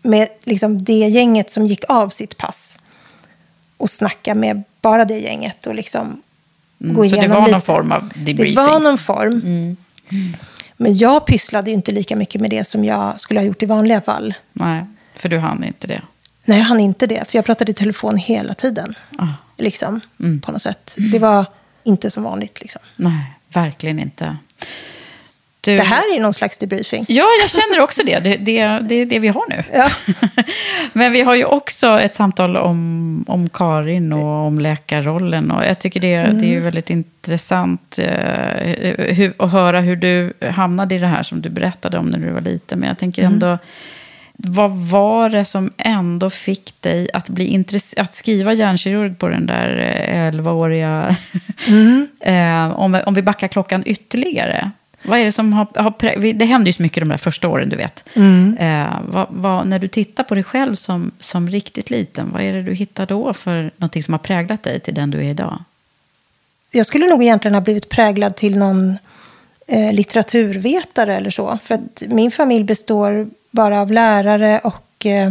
[0.03, 2.79] med liksom det gänget som gick av sitt pass
[3.77, 6.23] och snacka med bara det gänget och liksom
[6.81, 7.53] Mm, gå så det igenom var lite.
[7.53, 8.55] någon form av debriefing?
[8.55, 9.77] Det var någon form.
[10.77, 13.67] Men jag pysslade ju inte lika mycket med det som jag skulle ha gjort i
[13.67, 14.35] vanliga fall.
[14.53, 14.85] Nej,
[15.17, 16.03] för du hann inte det.
[16.45, 17.31] Nej, jag hann inte det.
[17.31, 18.95] För jag pratade i telefon hela tiden.
[19.19, 19.27] Ah.
[19.59, 20.41] Liksom, Mm.
[20.41, 20.97] på något sätt.
[21.13, 21.47] Det var
[21.85, 22.61] inte som vanligt.
[22.61, 22.83] Liksom.
[22.97, 24.37] Nej, verkligen inte.
[25.65, 25.77] Du...
[25.77, 27.05] Det här är någon slags debriefing.
[27.09, 28.19] Ja, jag känner också det.
[28.19, 29.65] Det, det, det är det vi har nu.
[29.73, 29.89] Ja.
[30.93, 35.51] Men vi har ju också ett samtal om, om Karin och om läkarrollen.
[35.51, 40.33] Och jag tycker det, det är ju väldigt intressant eh, hur, att höra hur du
[40.51, 42.79] hamnade i det här som du berättade om när du var liten.
[42.79, 43.59] Men jag tänker ändå,
[44.45, 49.47] vad var det som ändå fick dig att bli intress- att skriva hjärnkirurg på den
[49.47, 49.79] där
[50.09, 51.17] eh, 11-åriga...
[51.69, 52.09] Mm.
[52.21, 54.71] eh, om, om vi backar klockan ytterligare.
[55.03, 55.67] Vad är det som har...
[55.75, 58.09] har prä- det händer ju så mycket de där första åren, du vet.
[58.15, 58.57] Mm.
[58.59, 62.53] Eh, vad, vad, när du tittar på dig själv som, som riktigt liten, vad är
[62.53, 65.65] det du hittar då för någonting som har präglat dig till den du är idag?
[66.71, 68.99] Jag skulle nog egentligen ha blivit präglad till någon
[69.67, 71.59] eh, litteraturvetare eller så.
[71.65, 75.31] För att min familj består bara av lärare och eh,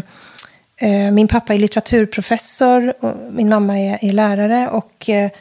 [0.78, 5.32] eh, min pappa är litteraturprofessor och min mamma är, är lärare och eh,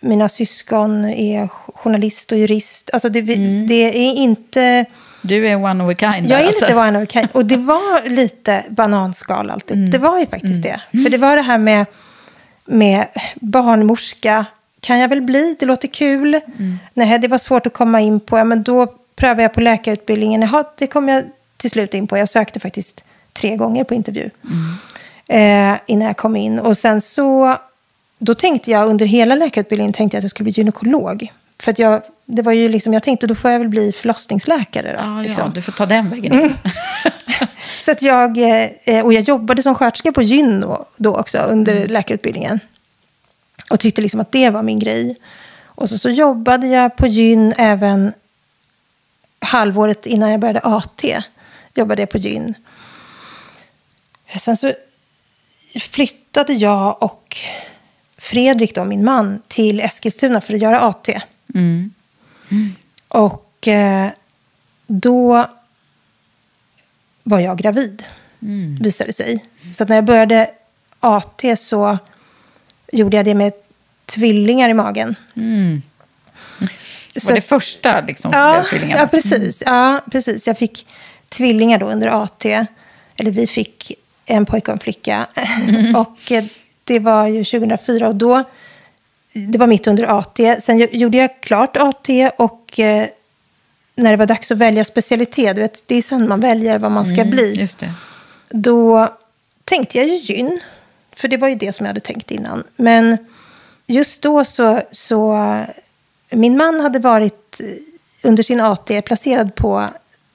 [0.00, 2.90] mina syskon är journalist och jurist.
[2.92, 3.20] Alltså det,
[3.66, 4.84] det är inte...
[5.22, 6.30] Du är one of a kind.
[6.30, 6.64] Jag är alltså.
[6.64, 7.28] lite one of a kind.
[7.32, 9.76] Och det var lite bananskal alltid.
[9.76, 9.90] Mm.
[9.90, 10.80] Det var ju faktiskt det.
[10.90, 11.86] För det var det här med,
[12.64, 14.44] med barnmorska.
[14.80, 15.56] Kan jag väl bli?
[15.60, 16.34] Det låter kul.
[16.34, 16.78] Mm.
[16.94, 18.38] Nej, det var svårt att komma in på.
[18.38, 18.86] Ja, men då
[19.16, 20.42] prövade jag på läkarutbildningen.
[20.42, 21.24] Jaha, det kom jag
[21.60, 22.18] till slut in på.
[22.18, 24.30] Jag sökte faktiskt tre gånger på intervju.
[25.28, 26.58] Eh, innan jag kom in.
[26.58, 27.56] Och sen så...
[28.18, 31.32] Då tänkte jag under hela läkarutbildningen tänkte jag att jag skulle bli gynekolog.
[31.62, 34.92] För att jag, det var ju liksom, jag tänkte då får jag väl bli förlossningsläkare.
[34.92, 35.44] Då, Ja, liksom.
[35.46, 36.32] ja, du får ta den vägen.
[36.32, 36.52] Mm.
[37.80, 38.38] Så att jag,
[38.84, 41.90] eh, och jag jobbade som sköterska på gyn då, då också under Mm.
[41.90, 42.60] läkarutbildningen.
[43.70, 45.16] Och tyckte liksom att det var min grej.
[45.64, 48.12] Och så, så jobbade jag på gyn även
[49.40, 51.22] halvåret innan jag började AT.
[51.80, 52.54] Jobbade jag på gyn.
[54.38, 54.72] Sen så
[55.80, 57.36] flyttade jag och
[58.18, 61.08] Fredrik, då, min man, till Eskilstuna för att göra AT.
[61.54, 61.92] Mm.
[63.08, 64.08] Och eh,
[64.86, 65.46] då
[67.22, 68.02] var jag gravid,
[68.42, 68.76] Mm.
[68.80, 69.44] visade det sig.
[69.74, 70.50] Så när jag började
[71.00, 71.98] AT så
[72.92, 73.52] gjorde jag det med
[74.06, 75.14] tvillingar i magen.
[75.36, 75.82] Mm.
[77.16, 79.00] Så var det att- första liksom, Ja, tvillingarna?
[79.02, 79.62] ja, precis.
[79.66, 80.46] Ja, precis.
[80.46, 80.86] Jag fick
[81.36, 82.44] tvillingar då under AT.
[83.16, 83.92] Eller vi fick
[84.26, 85.26] en pojke och en flicka.
[85.96, 86.44] och eh,
[86.84, 88.42] det var ju 2004 och då,
[89.32, 90.60] det var mitt under AT.
[90.60, 92.08] Sen gjo- gjorde jag klart AT
[92.38, 93.06] och eh,
[93.94, 96.90] när det var dags att välja specialitet, du vet, det är sen man väljer vad
[96.92, 97.56] man ska Mm, bli.
[98.48, 99.08] Då
[99.64, 100.60] tänkte jag ju gyn.
[101.12, 102.64] För det var ju det som jag hade tänkt innan.
[102.76, 103.16] Men
[103.86, 105.38] just då så, så
[106.30, 107.66] min man hade varit eh,
[108.22, 109.88] under sin AT placerad på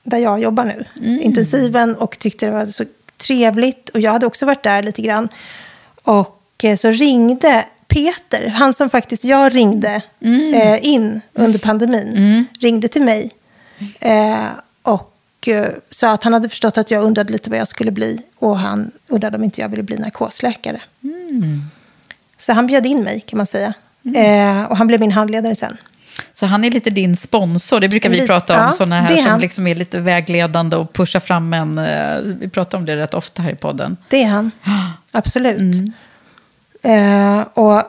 [0.05, 0.85] där jag jobbar nu,
[1.21, 2.83] intensiven, och tyckte det var så
[3.17, 3.89] trevligt.
[3.89, 5.29] Och jag hade också varit där lite grann.
[6.03, 10.01] Och eh, så ringde Peter, han som faktiskt jag ringde
[10.53, 13.31] eh, in under pandemin, ringde till mig.
[13.99, 14.45] Eh,
[14.81, 18.21] och eh, sa att han hade förstått att jag undrade lite vad jag skulle bli.
[18.39, 20.81] Och han undrade om inte jag ville bli narkosläkare.
[22.37, 23.73] Så han bjöd in mig kan man säga.
[24.15, 25.77] Eh, och han blev min handledare sen.
[26.37, 29.13] Så han är lite din sponsor, det brukar vi Lite, prata om, ja, sådana här
[29.13, 29.39] är som han.
[29.39, 31.77] liksom är lite vägledande och pushar fram en.
[31.77, 33.97] eh, Vi pratar om det rätt ofta här i podden.
[34.09, 34.51] Det är han.
[35.11, 35.75] Absolut.
[36.83, 37.83] Eh, och,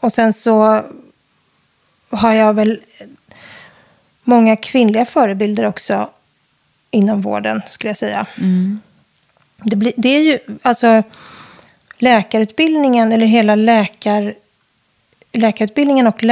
[0.00, 0.82] och sen så
[2.10, 2.80] har jag väl
[4.24, 6.10] många kvinnliga förebilder också
[6.90, 8.26] inom vården, skulle jag säga.
[9.62, 11.02] Det, blir, det är ju, alltså
[11.98, 14.34] läkarutbildningen, eller hela läkar,
[15.32, 16.22] läkarutbildningen och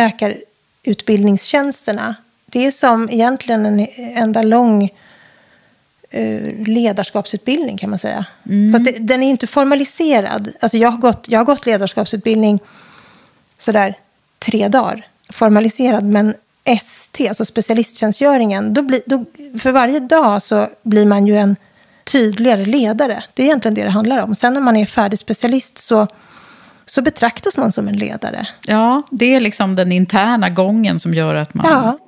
[0.85, 2.15] läkarutbildningstjänsterna,
[2.47, 4.91] det är som egentligen en enda lång
[6.11, 8.27] eh, ledarskapsutbildning kan man säga.
[8.73, 10.53] Fast det, den är inte formaliserad.
[10.61, 12.61] Alltså jag, har gått, jag har gått ledarskapsutbildning
[13.59, 13.95] sådär
[14.39, 15.07] tre dagar.
[15.33, 19.25] Formaliserad, men ST, alltså specialisttjänstgöringen, då blir, då,
[19.59, 21.57] för varje dag så blir man ju en
[22.05, 23.25] tydligare ledare.
[23.35, 24.35] Det är egentligen det det handlar om.
[24.35, 26.07] Sen när man är färdig specialist så,
[26.95, 28.47] så betraktas man som en ledare.
[28.67, 31.67] Ja, det är liksom den interna gången som gör att man...
[31.67, 31.99] Ja.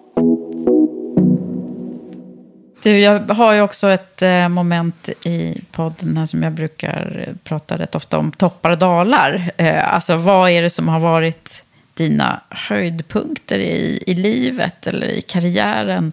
[2.83, 7.79] Du, jag har ju också ett eh, moment i podden här som jag brukar prata
[7.79, 9.51] rätt ofta om, toppar och dalar.
[9.57, 11.65] Eh, alltså vad är det som har varit
[11.95, 16.13] dina höjdpunkter i, i livet eller i karriären?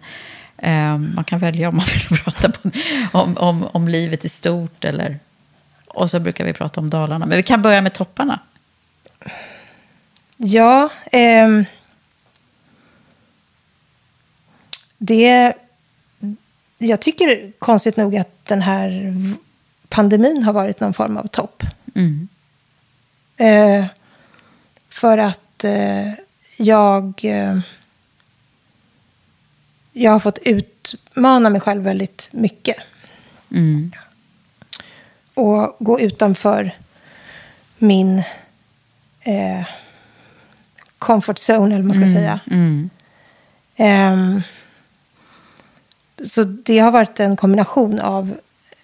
[0.58, 2.70] Eh, man kan välja om man vill prata på,
[3.12, 5.18] om, om, om livet i stort eller...
[5.88, 7.26] Och så brukar vi prata om dalarna.
[7.26, 8.38] Men vi kan börja med topparna.
[10.36, 11.64] Ja, ehm,
[14.98, 15.54] det...
[16.78, 19.14] Jag tycker konstigt nog att den här
[19.88, 21.62] pandemin har varit någon form av topp.
[21.94, 22.28] Mm.
[23.36, 23.86] Eh,
[24.88, 26.12] för att eh,
[26.56, 27.20] jag...
[27.24, 27.58] Eh,
[29.96, 32.76] jag har fått utmana mig själv väldigt mycket.
[33.50, 33.92] Mm.
[35.34, 36.76] Och gå utanför
[37.78, 38.18] min
[39.20, 39.66] eh,
[41.04, 42.40] comfort zone, eller vad man ska säga.
[42.50, 42.90] Mm.
[43.76, 44.42] Ehm,
[46.24, 48.36] så det har varit en kombination av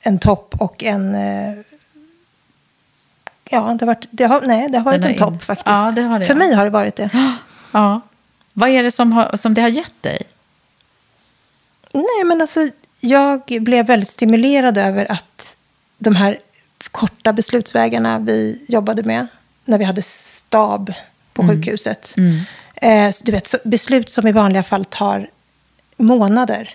[0.02, 1.14] en topp och en...
[1.14, 1.54] eh,
[3.52, 5.66] Ja, det har varit, det har, nej, det har varit en in- topp faktiskt.
[5.66, 6.38] Ja, det det, För ja.
[6.38, 7.10] mig har det varit det.
[7.72, 8.00] Ja.
[8.52, 10.22] Vad är det som, har, som det har gett dig?
[11.92, 12.68] Nej, men alltså,
[13.00, 15.56] jag blev väldigt stimulerad över att
[15.98, 16.38] de här
[16.90, 19.26] korta beslutsvägarna vi jobbade med
[19.64, 20.92] när vi hade stab
[21.32, 22.14] på sjukhuset.
[22.74, 25.30] Eh, så du vet, beslut som i vanliga fall tar
[25.96, 26.74] månader,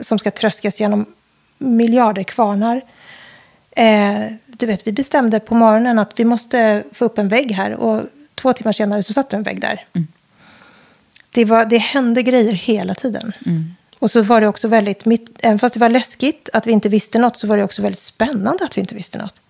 [0.00, 1.06] som ska tröskas genom
[1.58, 2.80] miljarder kvarnar.
[3.70, 7.72] Eh, du vet, vi bestämde på morgonen att vi måste få upp en vägg här
[7.74, 8.02] och
[8.34, 9.84] två timmar senare så satt det en vägg där.
[11.30, 13.32] Det, var, det hände grejer hela tiden.
[13.98, 16.88] Och så var det också väldigt, mitt, även fast det var läskigt att vi inte
[16.88, 19.40] visste något, så var det också väldigt spännande att vi inte visste något.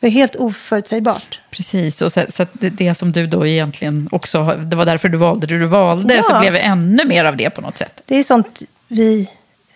[0.00, 1.40] Det var helt oförutsägbart.
[1.50, 5.18] Precis, och så, så det, det som du då egentligen också, det var därför du
[5.18, 6.22] valde det du valde, Ja.
[6.22, 8.00] så blev det ännu mer av det på något sätt.
[8.06, 9.30] Det är sånt vi,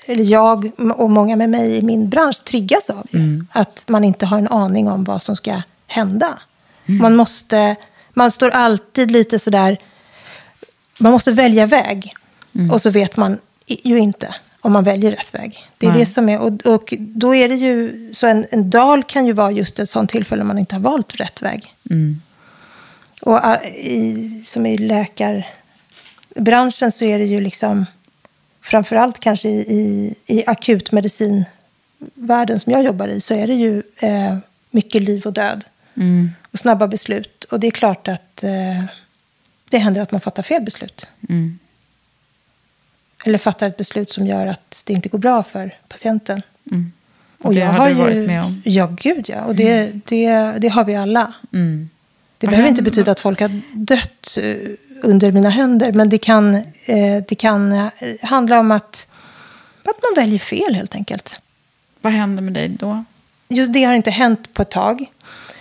[0.06, 3.06] eller jag och många med mig i min bransch triggas av.
[3.10, 3.44] ju.
[3.52, 6.38] Att man inte har en aning om vad som ska hända.
[6.84, 7.76] Man måste,
[8.14, 9.78] man står alltid lite sådär,
[10.98, 12.14] man måste välja väg.
[12.72, 15.66] Och så vet man ju inte om man väljer rätt väg.
[15.78, 19.02] Det är det som är, och, och då är det ju, så en, en dal
[19.02, 21.74] kan ju vara just ett sånt tillfälle man inte har valt rätt väg.
[23.20, 27.86] Och ah, i, som i läkarbranschen så är det ju liksom,
[28.60, 34.36] framförallt kanske i, i, i akutmedicinvärlden som jag jobbar i, så är det ju eh,
[34.70, 35.64] mycket liv och död.
[36.52, 37.44] Och snabba beslut.
[37.44, 38.84] Och det är klart att eh,
[39.70, 41.06] det händer att man fattar fel beslut.
[43.24, 46.42] Eller fattar ett beslut som gör att det inte går bra för patienten.
[47.38, 48.62] Och det har du varit med om.
[48.64, 49.44] Ja, gud ja.
[49.44, 51.32] Och det, det, det har vi alla.
[51.50, 51.88] Det Mm.
[52.40, 54.56] Vad behöver inte betyda att folk har dött eh,
[55.02, 55.92] under mina händer.
[55.92, 56.54] Men det kan,
[56.84, 57.88] eh, det kan eh,
[58.22, 59.06] handla om att,
[59.84, 61.40] att man väljer fel helt enkelt.
[62.00, 63.04] Vad händer med dig då?
[63.48, 65.06] Just det har inte hänt på ett tag.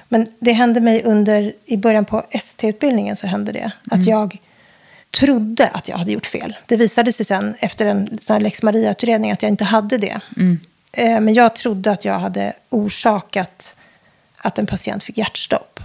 [0.09, 3.71] Men det hände mig under, i början på ST-utbildningen så hände det.
[3.91, 4.39] Att jag
[5.11, 6.57] trodde att jag hade gjort fel.
[6.65, 10.19] Det visade sig sen efter en sån här Lex Maria-utredning att jag inte hade det.
[10.93, 13.75] Eh, Men jag trodde att jag hade orsakat
[14.37, 15.79] att en patient fick hjärtstopp.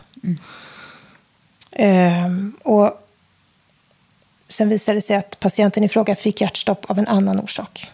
[1.72, 3.02] Ehm, och
[4.48, 7.90] sen visade det sig att patienten i fråga fick hjärtstopp av en annan orsak.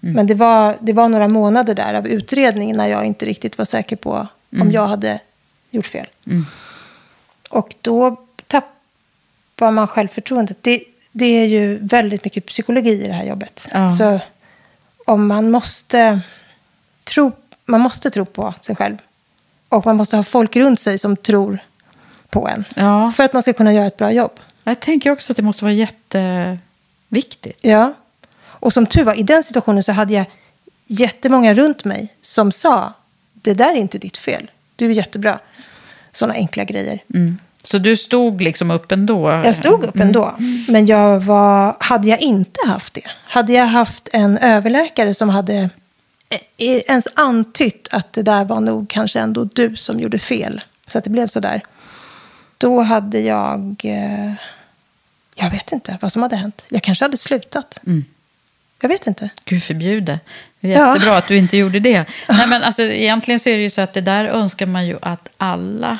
[0.00, 3.64] Men det var, det var några månader där av utredning när jag inte riktigt var
[3.64, 4.26] säker på
[4.60, 5.20] om jag hade
[5.70, 6.06] gjort fel.
[7.50, 8.25] Och då
[9.56, 10.56] tappar man självförtroendet.
[10.60, 10.82] Det,
[11.12, 13.68] det är ju väldigt mycket psykologi i det här jobbet.
[13.72, 13.92] Ja.
[13.92, 14.20] Så
[15.06, 16.20] om man måste,
[17.04, 17.32] tro,
[17.64, 18.96] man måste tro på sig själv.
[19.68, 21.58] Och man måste ha folk runt sig som tror
[22.30, 22.64] på en.
[22.76, 23.10] Ja.
[23.10, 24.40] För att man ska kunna göra ett bra jobb.
[24.64, 27.58] Jag tänker också att det måste vara jätteviktigt.
[27.60, 27.94] Ja.
[28.44, 30.26] Och som tur var, i den situationen så hade jag
[30.86, 32.92] jättemånga runt mig som sa,
[33.32, 34.50] det där är inte ditt fel.
[34.76, 35.38] Du är jättebra.
[36.12, 37.00] Sådana enkla grejer.
[37.68, 39.30] Så du stod liksom upp ändå?
[39.30, 40.36] Jag stod upp ändå.
[40.68, 45.54] Men jag var, hade jag inte haft det, hade jag haft en överläkare som hade
[46.28, 50.98] eh, ens antytt att det där var nog kanske ändå du som gjorde fel, så
[50.98, 51.62] att det blev så där.
[52.58, 54.32] Då hade jag, eh,
[55.34, 56.64] jag vet inte vad som hade hänt.
[56.68, 57.78] Jag kanske hade slutat.
[58.80, 59.30] Jag vet inte.
[59.44, 60.12] Gud förbjude.
[60.60, 60.88] Är Ja.
[60.94, 62.04] jättebra att du inte gjorde det.
[62.28, 64.98] Nej, men alltså, egentligen så är det ju så att det där önskar man ju
[65.02, 65.98] att alla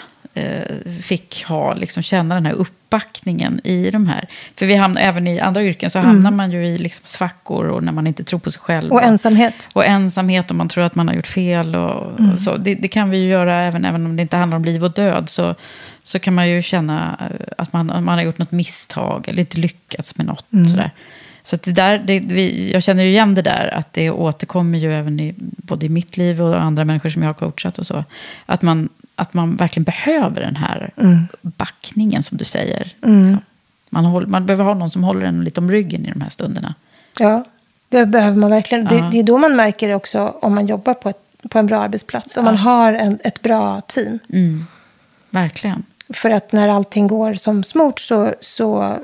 [1.00, 4.28] fick ha, liksom, känna den här uppbackningen i de här.
[4.56, 7.82] För vi hamnar, även i andra yrken så hamnar man ju i liksom, svackor och
[7.82, 8.92] när man inte tror på sig själv.
[8.92, 9.70] Och ensamhet.
[9.72, 11.76] Och ensamhet om man tror att man har gjort fel.
[11.76, 12.56] Och, och så.
[12.56, 14.92] Det, det kan vi ju göra även, även om det inte handlar om liv och
[14.92, 15.28] död.
[15.28, 15.54] Så,
[16.02, 19.58] så kan man ju känna eh, att man, man har gjort något misstag eller inte
[19.58, 20.46] lyckats med något.
[20.70, 20.90] Sådär.
[21.46, 24.92] Så det där, det, vi, jag känner ju igen det där, att det återkommer ju
[24.92, 28.04] även i, både i mitt liv och andra människor som jag har coachat och så.
[28.46, 30.90] Att man, att man verkligen behöver den här
[31.42, 32.84] backningen som du säger.
[32.84, 33.38] Liksom.
[33.90, 36.30] Man, håller, man behöver ha någon som håller en lite om ryggen i de här
[36.30, 36.74] stunderna.
[37.18, 37.44] Ja,
[37.88, 38.84] det behöver man verkligen.
[38.84, 38.90] Ja.
[38.90, 41.66] Det, det är då man märker det också om man jobbar på, ett, på en
[41.66, 42.36] bra arbetsplats.
[42.36, 44.18] Om man har en, ett bra team.
[45.30, 45.82] Verkligen.
[46.08, 48.98] För att när allting går som smort så, så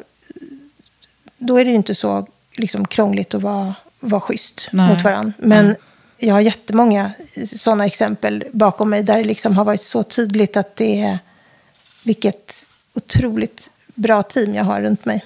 [1.39, 4.89] då är det ju inte så liksom, krångligt att vara, vara schysst Nej.
[4.89, 5.33] mot varandra.
[5.39, 5.77] Men
[6.23, 7.11] jag har jättemånga
[7.47, 11.19] sådana exempel bakom mig där det liksom har varit så tydligt att det är
[12.03, 15.25] vilket otroligt bra team jag har runt mig.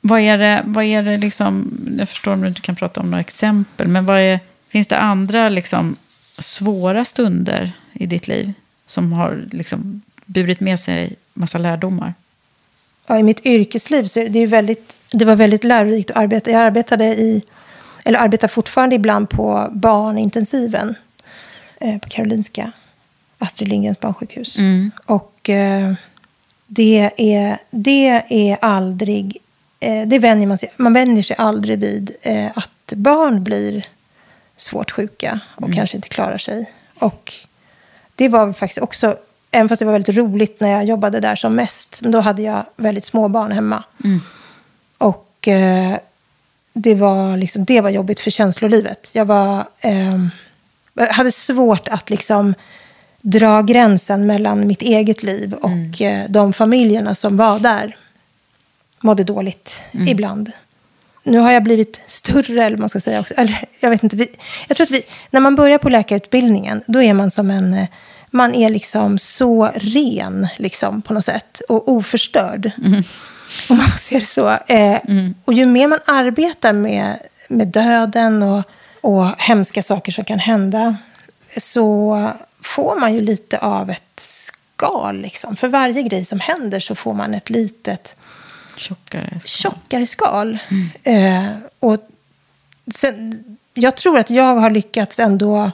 [0.00, 3.10] Vad är det, vad är det liksom, jag förstår om du inte kan prata om
[3.10, 5.96] några exempel, men vad är, finns det andra liksom
[6.38, 8.52] svåra stunder i ditt liv
[8.86, 12.14] som har liksom burit med sig massa lärdomar?
[13.06, 16.50] ja, i mitt yrkesliv så är det, ju väldigt, det var väldigt lärorikt att arbeta.
[16.50, 17.42] Jag arbetade i,
[18.04, 20.94] eller arbetar fortfarande ibland på barnintensiven.
[21.80, 22.72] eh, på Karolinska,
[23.38, 24.58] Astrid Lindgrens barnsjukhus.
[24.58, 24.90] Mm.
[25.06, 25.92] Och eh,
[26.66, 29.36] det, är, det är aldrig,
[29.80, 33.86] eh, det vänjer man sig, man vänjer sig aldrig vid eh, att barn blir
[34.56, 35.76] svårt sjuka och Mm.
[35.76, 36.70] kanske inte klarar sig.
[36.98, 37.32] Och
[38.14, 39.16] det var faktiskt också,
[39.50, 42.42] även fast det var väldigt roligt när jag jobbade där som mest, men då hade
[42.42, 43.84] jag väldigt små barn hemma.
[44.04, 44.20] Mm.
[44.98, 45.98] Och eh,
[46.72, 49.10] det, var liksom, det var jobbigt för känslolivet.
[49.12, 49.64] Jag, var,
[50.94, 52.54] jag hade svårt att liksom
[53.20, 57.96] dra gränsen mellan mitt eget liv och eh, de familjerna som var där.
[59.00, 60.52] Mådde dåligt ibland.
[61.24, 63.34] Nu har jag blivit större, eller man ska säga också.
[63.34, 64.16] Eller, jag vet inte.
[64.16, 64.28] Vi,
[64.68, 67.74] jag tror att vi, när man börjar på läkarutbildningen, då är man som en...
[67.74, 67.86] eh,
[68.30, 71.60] Man är liksom så ren, liksom, på något sätt.
[71.68, 72.70] Och oförstörd.
[73.70, 74.48] Om man får se det så.
[74.48, 74.98] Eh,
[75.44, 78.62] Och ju mer man arbetar med, med döden och,
[79.00, 80.96] och hemska saker som kan hända,
[81.56, 82.18] så
[82.60, 85.16] får man ju lite av ett skal.
[85.20, 85.56] Liksom.
[85.56, 88.16] För varje grej som händer så får man ett litet
[88.76, 89.40] Tjockare.
[89.44, 90.58] tjockare skal.
[91.02, 91.46] Eh,
[91.80, 91.98] och
[92.94, 93.44] sen,
[93.74, 95.70] jag tror att jag har lyckats ändå...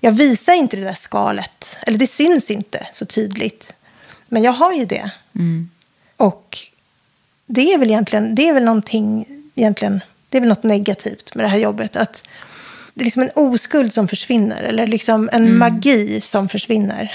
[0.00, 1.76] Jag visar inte det där skalet.
[1.86, 3.72] Eller det syns inte så tydligt.
[4.28, 5.10] Men jag har ju det.
[6.16, 6.58] Och
[7.46, 11.44] det är väl egentligen, det är väl någonting, egentligen, det är väl något negativt med
[11.44, 11.96] det här jobbet.
[11.96, 12.22] Att
[12.94, 14.62] det är liksom en oskuld som försvinner.
[14.62, 17.12] Eller liksom en magi som försvinner.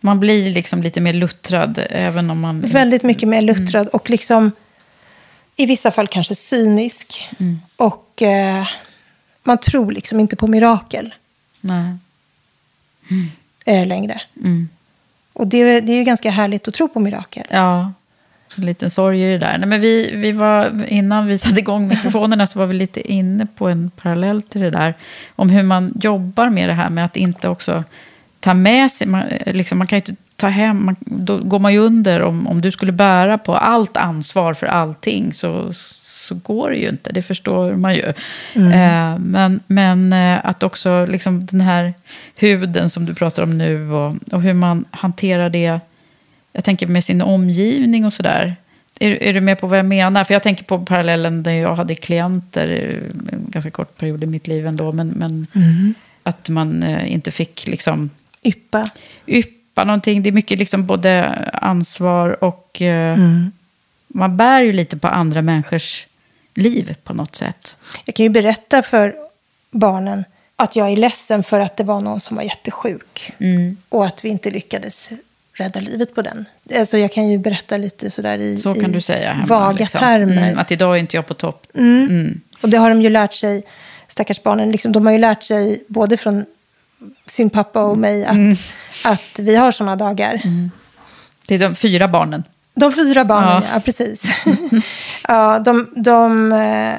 [0.00, 2.60] Man blir liksom lite mer luttrad, även om man...
[2.60, 4.52] Väldigt mycket mer luttrad och liksom
[5.56, 7.28] i vissa fall kanske cynisk.
[7.76, 8.66] Och eh,
[9.42, 11.14] man tror liksom inte på mirakel
[11.60, 11.94] Nej.
[13.64, 14.20] eh, längre.
[14.36, 14.68] Mm.
[15.32, 17.46] Och det, det är ju ganska härligt att tro på mirakel.
[17.50, 17.92] Ja,
[18.58, 19.58] en liten sorg i det där.
[19.58, 23.46] Nej, men vi, vi var, innan vi satte igång mikrofonerna så var vi lite inne
[23.46, 24.94] på en parallell till det där.
[25.36, 27.84] Om hur man jobbar med det här med att inte också
[28.40, 31.72] ta med sig, man, liksom, man kan ju inte ta hem, man, då går man
[31.72, 35.72] ju under om, om du skulle bära på allt ansvar för allting så,
[36.30, 38.12] så går det ju inte, det förstår man ju.
[38.54, 41.94] Eh, men men eh, att också liksom den här
[42.36, 45.80] huden som du pratar om nu och, och hur man hanterar det
[46.52, 48.56] jag tänker med sin omgivning och sådär.
[49.00, 50.24] Är, är du med på vad jag menar?
[50.24, 54.26] För jag tänker på parallellen där jag hade klienter, eh, en ganska kort period i
[54.26, 55.46] mitt liv ändå, men, men
[56.22, 58.10] att man eh, inte fick liksom
[58.42, 58.84] Yppa.
[59.26, 60.22] yppa någonting.
[60.22, 63.18] Det är mycket liksom både ansvar och eh,
[64.08, 66.06] man bär ju lite på andra människors
[66.54, 67.76] liv på något sätt.
[68.04, 69.14] Jag kan ju berätta för
[69.70, 70.24] barnen
[70.56, 73.32] att jag är ledsen för att det var någon som var jättesjuk.
[73.38, 73.76] Mm.
[73.88, 75.12] Och att vi inte lyckades
[75.60, 76.44] rädda livet på den.
[76.78, 79.46] Alltså jag kan ju berätta lite sådär i, Så kan i du säga hemma.
[79.46, 80.00] vaga liksom.
[80.00, 80.46] termer.
[80.48, 81.66] Mm, att idag är inte jag på topp.
[82.62, 83.62] Och det har de ju lärt sig,
[84.08, 86.44] stackars barnen, liksom, de har ju lärt sig både från
[87.26, 88.56] sin pappa och mig att, Mm.
[89.04, 90.42] att vi har sådana dagar.
[91.46, 92.44] Det är de fyra barnen.
[92.74, 93.68] De fyra barnen, Ja.
[93.74, 94.24] ja, precis.
[95.28, 96.94] ja, de, de, eh,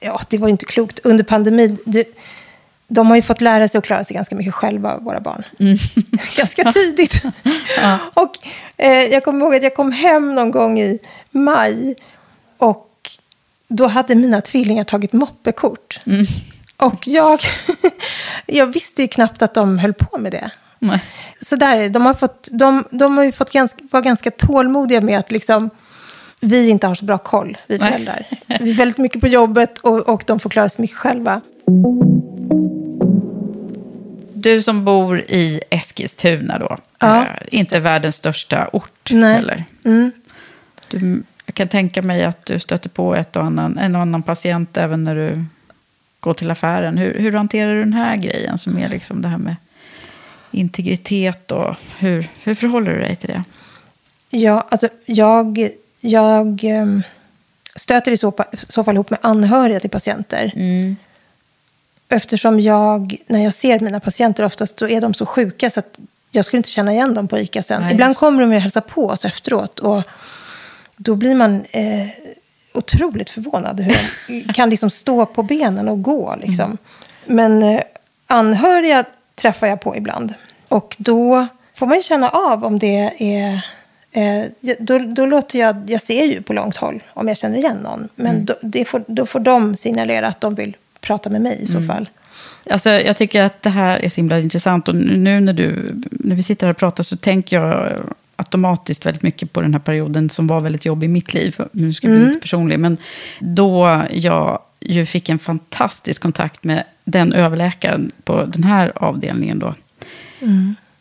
[0.00, 1.00] ja, det var ju inte klokt.
[1.04, 2.04] Under pandemin, det,
[2.92, 5.44] de har ju fått lära sig att klara sig ganska mycket själva, våra barn.
[6.36, 7.22] ganska tidigt.
[8.14, 8.38] Och
[8.76, 10.98] eh, jag kommer ihåg att jag kom hem någon gång i
[11.30, 11.94] maj.
[12.58, 12.88] Och
[13.68, 16.00] då hade mina tvillingar tagit moppekort.
[16.76, 17.40] Och jag,
[18.46, 20.50] jag visste ju knappt att de höll på med det.
[20.78, 21.04] Nej.
[21.40, 21.88] Så där är det.
[21.88, 25.70] De har, fått, de, de har ju fått ganska, vara ganska tålmodiga med att liksom,
[26.40, 28.26] vi inte har så bra koll, vi föräldrar.
[28.46, 31.40] Vi är väldigt mycket på jobbet och, och de får klara sig mycket själva.
[34.42, 36.76] Du som bor i Eskilstuna då.
[36.98, 39.34] Ja, eh, inte världens största ort Nej.
[39.34, 39.64] heller.
[39.84, 40.12] Mm.
[40.88, 44.22] Du, jag kan tänka mig att du stöter på ett och annan, en och annan
[44.22, 45.44] patient även när du
[46.20, 46.98] går till affären.
[46.98, 49.56] Hur, hur hanterar du den här grejen som är liksom det här med
[50.50, 53.44] integritet och hur, hur förhåller du dig till det?
[54.30, 55.70] Ja, alltså jag,
[56.00, 57.02] jag ehm,
[57.76, 60.52] stöter i så, så fall ihop med anhöriga till patienter.
[62.12, 65.98] Eftersom jag, när jag ser mina patienter oftast, så är de så sjuka så att
[66.30, 67.82] jag skulle inte känna igen dem på ICA sen.
[67.82, 68.20] Nej, Ibland just.
[68.20, 69.78] kommer de och hälsar på oss efteråt.
[69.78, 70.02] Och
[70.96, 72.08] då blir man eh,
[72.74, 73.96] otroligt förvånad hur
[74.46, 76.36] de kan liksom stå på benen och gå.
[76.40, 76.78] Liksom.
[77.26, 77.80] Men eh,
[78.26, 79.04] anhöriga
[79.34, 80.34] träffar jag på ibland.
[80.68, 83.66] Och då får man ju känna av om det är...
[84.12, 84.44] Eh,
[84.78, 85.90] då, då låter jag...
[85.90, 88.08] Jag ser ju på långt håll om jag känner igen någon.
[88.14, 91.66] Men då, det får, då får de signalera att de vill prata med mig i
[91.66, 92.08] så fall.
[92.70, 94.88] Alltså, jag tycker att det här är så himla intressant.
[94.88, 97.92] Och nu när, du, när vi sitter här och pratar så tänker jag
[98.36, 101.56] automatiskt väldigt mycket på den här perioden som var väldigt jobbig i mitt liv.
[101.72, 102.78] Nu ska jag bli lite personlig.
[102.78, 102.96] Men
[103.38, 109.74] då jag ju fick en fantastisk kontakt med den överläkaren på den här avdelningen då.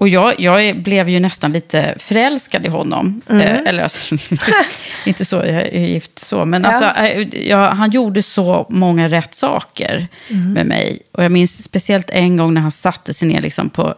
[0.01, 3.21] Och jag, jag blev ju nästan lite förälskad i honom.
[3.29, 3.41] Mm.
[3.41, 4.15] Eh, eller alltså,
[5.05, 6.45] inte så, jag är gift så.
[6.45, 6.69] Men Ja.
[6.69, 10.53] alltså, eh, jag, han gjorde så många rätt saker Mm.
[10.53, 10.99] med mig.
[11.11, 13.95] Och jag minns speciellt en gång när han satte sig ner liksom på...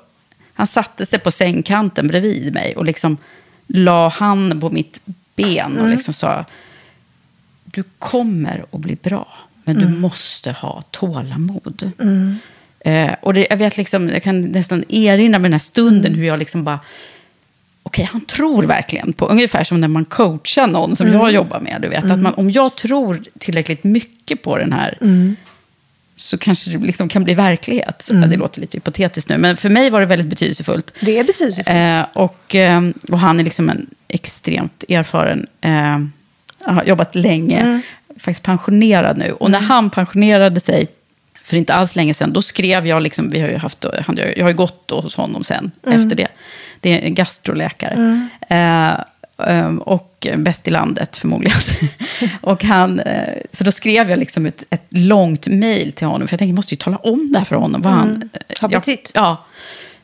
[0.54, 3.18] Han satte sig på sängkanten bredvid mig och liksom
[3.68, 5.02] la handen på mitt
[5.36, 5.92] ben och Mm.
[5.92, 6.46] liksom sa...
[7.66, 9.28] Du kommer att bli bra,
[9.64, 10.00] men du Mm.
[10.00, 11.92] måste ha tålamod.
[12.84, 16.20] Eh, och det, jag, vet liksom, jag kan nästan erinra mig den här stunden Mm.
[16.20, 16.80] hur jag liksom bara...
[17.84, 19.26] Okej, han tror verkligen på...
[19.28, 21.20] Ungefär som när man coachar någon som Mm.
[21.20, 21.82] jag jobbar med.
[21.82, 25.36] Du vet, att man, om jag tror tillräckligt mycket på den här Mm.
[26.16, 28.10] så kanske det liksom kan bli verklighet.
[28.10, 28.22] Mm.
[28.24, 30.94] Ja, det låter lite hypotetiskt nu, men för mig var det väldigt betydelsefullt.
[31.00, 31.68] Det är betydelsefullt.
[31.78, 36.00] Eh, och, eh, och han är liksom en extremt erfaren, eh,
[36.74, 37.82] har jobbat länge, Mm.
[38.18, 39.32] faktiskt pensionerad nu.
[39.32, 40.88] Och när han pensionerade sig
[41.44, 44.44] för inte alls länge sedan, då skrev jag, liksom, vi har ju haft, han, jag
[44.44, 46.00] har ju gått hos honom sen, Mm.
[46.02, 46.28] efter det.
[46.80, 47.94] Det är en gastroläkare.
[47.94, 48.30] Mm.
[48.50, 49.00] Eh,
[49.58, 51.58] eh, och bäst i landet förmodligen.
[52.42, 56.28] och han, eh, så då skrev jag liksom ett, ett långt mejl till honom.
[56.28, 57.82] För jag tänkte, jag måste ju tala om det här för honom.
[57.82, 58.30] Vad han, Mm.
[58.62, 59.12] Har jag- betytt.
[59.14, 59.46] Ja.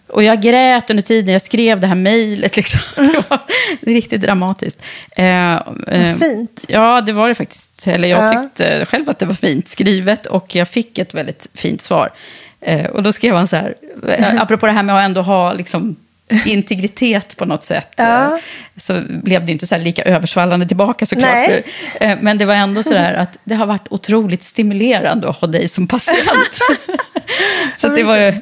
[0.10, 2.56] Och jag grät under tiden jag skrev det här mejlet.
[2.56, 2.80] Liksom.
[2.96, 3.40] Det var
[3.82, 4.82] riktigt dramatiskt.
[5.12, 5.54] Eh,
[5.88, 6.66] eh, fint.
[6.68, 7.88] Ja, det var det faktiskt.
[7.88, 8.44] Eller jag Ja.
[8.44, 12.10] tyckte själv att det var fint skrivet och jag fick ett väldigt fint svar.
[12.62, 13.76] Eh, och då skrev han så här,
[14.08, 15.96] eh, apropå det här med att ändå ha liksom,
[16.46, 17.88] integritet på något sätt.
[17.96, 18.34] Ja.
[18.34, 18.40] eh,
[18.78, 21.32] Så blev det inte så här lika översvallande tillbaka såklart.
[21.34, 21.64] Nej.
[22.00, 25.48] Eh, men det var ändå så där att det har varit otroligt stimulerande att ha
[25.48, 26.60] dig som patient.
[27.78, 28.34] så det var ju...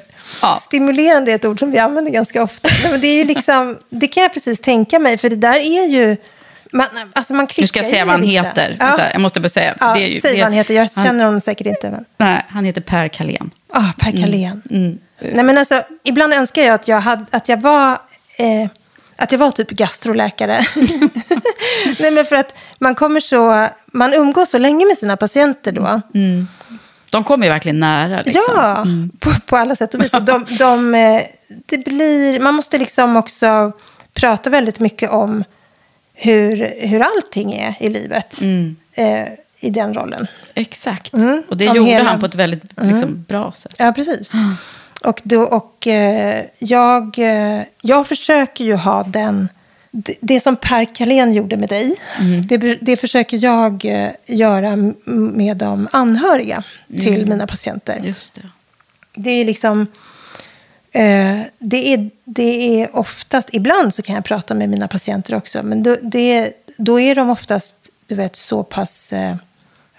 [0.42, 0.56] Ja.
[0.56, 2.70] Stimulerande är ett ord som vi använder ganska ofta.
[2.84, 5.58] Nej, men det, är ju liksom, det kan jag precis tänka mig, för det där
[5.58, 6.18] är ju...
[6.72, 8.44] Man, alltså man klickar Du ska säga vad han vissa.
[8.44, 8.78] heter.
[8.80, 9.00] Ja.
[9.12, 9.76] Jag måste bara säga.
[9.80, 10.74] Ja, ju, säg vad han heter.
[10.74, 11.90] Jag han- känner honom säkert inte.
[11.90, 12.06] Men...
[12.18, 13.52] Nej, han heter Per Kalén.
[13.74, 14.62] Ah, Per Carlén.
[14.70, 14.98] Mm.
[15.22, 17.92] Nej, men alltså, ibland önskar jag att jag, hade, att jag var...
[18.40, 18.70] Eh,
[19.16, 20.60] att jag var typ gastroläkare.
[22.00, 23.68] Nej, men för att man kommer så...
[23.86, 26.02] Man umgås så länge med sina patienter då.
[27.10, 28.22] De kommer ju verkligen nära.
[28.22, 28.44] Liksom.
[28.56, 28.86] Ja,
[29.20, 30.12] på, på alla sätt och vis.
[30.12, 31.22] De, de, eh,
[31.66, 33.72] det blir, man måste liksom också
[34.14, 35.44] prata väldigt mycket om
[36.14, 38.42] hur, hur allting är i livet
[38.94, 39.28] eh,
[39.60, 40.28] i den rollen.
[40.54, 41.14] Exakt.
[41.14, 41.44] Mm.
[41.50, 43.76] Och det Om gjorde hela- han på ett väldigt liksom, bra sätt.
[43.78, 44.32] Ja, precis.
[45.02, 49.50] Och, då, och eh, jag, eh, jag försöker ju ha den...
[49.92, 51.96] Det, som Per Kalén gjorde med dig,
[52.48, 54.76] det, det försöker jag eh, göra
[55.06, 57.30] med de anhöriga till Mm.
[57.30, 58.02] mina patienter.
[58.04, 58.42] Just det.
[59.16, 59.88] Det är liksom...
[60.92, 63.50] Eh, det, är, det är oftast...
[63.54, 65.64] Ibland så kan jag prata med mina patienter också.
[65.64, 69.36] Men då, det, då är de oftast du vet, så pass eh,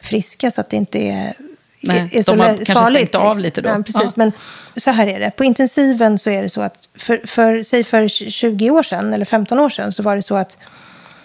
[0.00, 1.34] friska så att det inte är,
[1.80, 3.08] Nej, är, så de har lä- kanske farligt.
[3.08, 3.42] stängt av liksom.
[3.42, 3.68] lite då.
[3.68, 4.02] Ja, precis.
[4.02, 4.12] Ja.
[4.14, 4.32] Men
[4.76, 5.30] så här är det.
[5.30, 9.24] På intensiven så är det så att för, för, säg för 20 år sedan eller
[9.24, 10.58] 15 år sedan så var det så att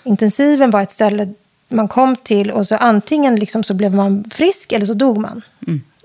[0.04, 1.34] intensiven var ett ställe
[1.68, 5.42] man kom till och så antingen liksom så blev man frisk eller så dog man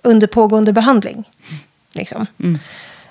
[0.03, 1.31] under pågående behandling.
[1.93, 2.27] Liksom.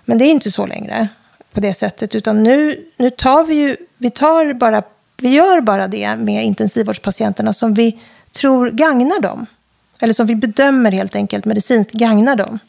[0.06, 1.08] Men det är inte så längre
[1.54, 2.16] på det sättet.
[2.16, 4.84] Utan nu, nu tar vi ju, vi tar bara,
[5.18, 8.00] vi gör bara det med intensivvårdspatienterna som vi
[8.32, 9.46] tror gagnar dem.
[10.02, 12.60] Eller som vi bedömer helt enkelt medicinskt gagnar dem.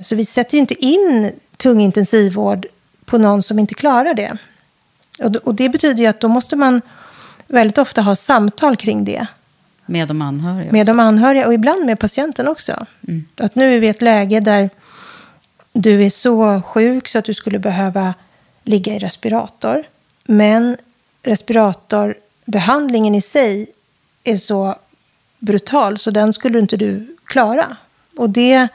[0.00, 2.66] Så vi sätter ju inte in tung intensivvård
[3.04, 4.38] på någon som inte klarar det.
[5.18, 6.80] Och, och det betyder ju att då måste man
[7.46, 9.26] väldigt ofta ha samtal kring det.
[9.86, 10.72] Med de anhöriga.
[10.72, 12.86] Med de anhöriga och ibland med patienten också.
[13.36, 14.70] Att nu är vi i ett läge där
[15.72, 18.14] du är så sjuk så att du skulle behöva
[18.62, 19.84] ligga i respirator.
[20.24, 20.76] Men
[21.22, 23.66] respiratorbehandlingen i sig
[24.24, 24.74] är så
[25.46, 27.76] brutal så den skulle inte du klara.
[28.16, 28.68] Och det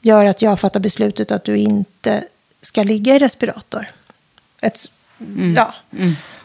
[0.00, 2.24] gör att jag fattar beslutet att du inte
[2.60, 3.86] ska ligga i respirator.
[4.60, 4.86] Ett,
[5.56, 5.74] ja,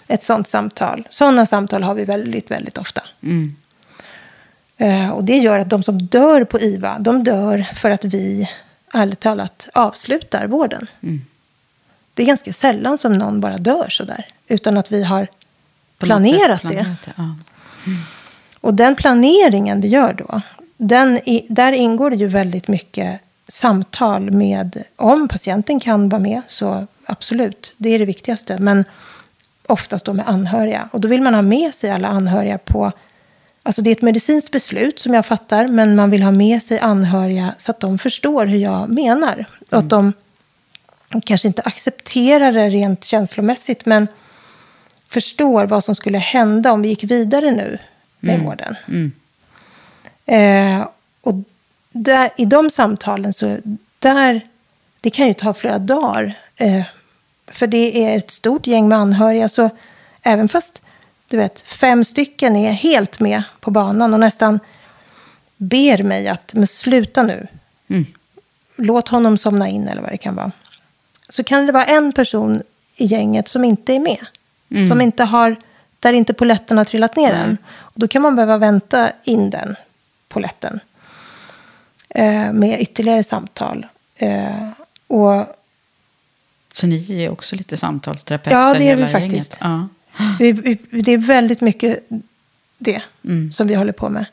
[0.08, 1.08] ett sånt samtal.
[1.10, 3.02] Sådana samtal har vi väldigt, väldigt ofta.
[3.24, 3.56] Mm.
[4.78, 8.50] Eh, och det gör att de som dör på IVA, de dör för att vi
[8.94, 10.88] ärligt talat avslutar vården.
[12.14, 15.28] Det är ganska sällan som någon bara dör sådär, utan att vi har
[15.98, 16.96] planerat, sätt det.
[17.06, 17.14] det.
[17.16, 17.36] Ja.
[18.64, 20.42] Och den planeringen vi gör då,
[20.78, 26.88] den där ingår det ju väldigt mycket samtal med, om patienten kan vara med, så
[27.06, 28.58] absolut, det är det viktigaste.
[28.58, 28.86] Men
[29.68, 30.90] oftast då med anhöriga.
[30.92, 32.92] Och då vill man ha med sig alla anhöriga på,
[33.64, 36.80] alltså det är ett medicinskt beslut som jag fattar, men man vill ha med sig
[36.80, 39.46] anhöriga så att de förstår hur jag menar.
[39.70, 40.14] Och att de
[41.26, 44.08] kanske inte accepterar det rent känslomässigt, men
[45.10, 47.78] förstår vad som skulle hända om vi gick vidare nu
[48.24, 48.76] med vården.
[50.26, 50.88] Eh,
[51.22, 51.36] och
[51.92, 53.58] där, i de samtalen så,
[54.00, 54.42] där,
[55.02, 56.34] det kan ju ta flera dagar.
[56.56, 56.84] Eh,
[57.48, 59.50] För det är ett stort gäng med anhöriga.
[59.50, 59.70] Så
[60.22, 60.82] även fast
[61.28, 64.60] du vet, fem stycken är helt med på banan och nästan
[65.58, 67.48] ber mig att men sluta nu.
[67.88, 68.06] Mm.
[68.76, 70.52] Låt honom somna in eller vad det kan vara.
[71.30, 72.62] Så kan det vara en person
[72.96, 74.26] i gänget som inte är med.
[74.72, 74.90] Mm.
[74.90, 75.56] Som inte har,
[76.04, 77.58] där inte poletten har trillat ner än.
[77.66, 79.76] Och då kan man behöva vänta in den
[80.28, 80.80] poletten.
[82.10, 83.86] Eh, med ytterligare samtal.
[84.16, 84.70] Eh,
[85.08, 85.46] och
[86.74, 89.58] Så ni är också lite samtalsterapeuter Ja, det är vi faktiskt.
[89.60, 89.88] Ja.
[90.40, 92.00] vi, vi, det är väldigt mycket
[92.78, 93.02] det
[93.52, 94.26] som vi håller på med.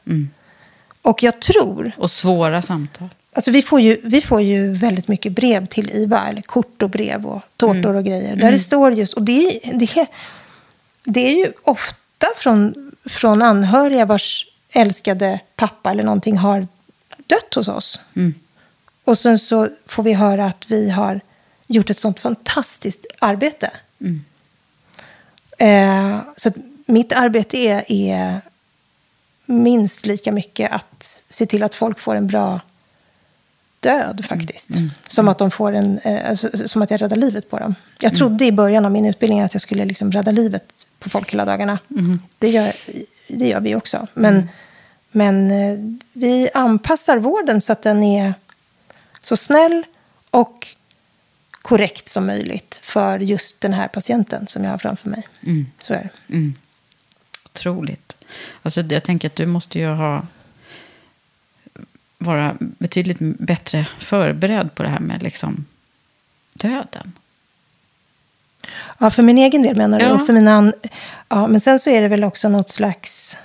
[1.03, 3.09] Och jag tror Och svåra samtal.
[3.33, 6.91] Alltså vi, får ju, vi får ju väldigt mycket brev till IVA, eller kort och
[6.91, 8.37] brev och tårtor och grejer.
[8.37, 10.07] Där det står just, och det, det,
[11.05, 16.67] det är ju ofta från, från anhöriga vars älskade pappa eller någonting har
[17.27, 18.01] dött hos oss.
[19.05, 21.21] Och sen så får vi höra att vi har
[21.67, 23.71] gjort ett sånt fantastiskt arbete.
[25.59, 26.51] Eh, så
[26.87, 28.41] mitt arbete är, är
[29.47, 32.61] minst lika mycket att se till att folk får en bra
[33.81, 34.69] död faktiskt.
[35.07, 37.75] Som att de får en, eh, alltså, som att jag räddar livet på dem.
[38.01, 41.33] Jag trodde i början av min utbildning att jag skulle liksom rädda livet på folk
[41.33, 41.79] hela dagarna.
[42.39, 42.73] Det, gör,
[43.29, 44.07] det gör vi också.
[44.15, 44.49] Men,
[45.11, 45.79] men eh,
[46.13, 48.35] vi anpassar vården så att den är
[49.21, 49.85] så snäll
[50.31, 50.67] och
[51.63, 55.29] korrekt som möjligt för just den här patienten som jag har framför mig.
[55.79, 56.37] Så är det.
[57.45, 58.17] Otroligt.
[58.63, 60.27] Alltså, jag tänker att du måste ju ha
[62.19, 65.65] vara betydligt bättre förberedd på det här med liksom
[66.53, 67.13] döden.
[69.03, 70.05] Ja, för min egen del menar du?
[70.05, 70.13] Ja.
[70.13, 70.73] Och för mina.
[71.29, 73.39] Ja, men sen så är det väl också något slags...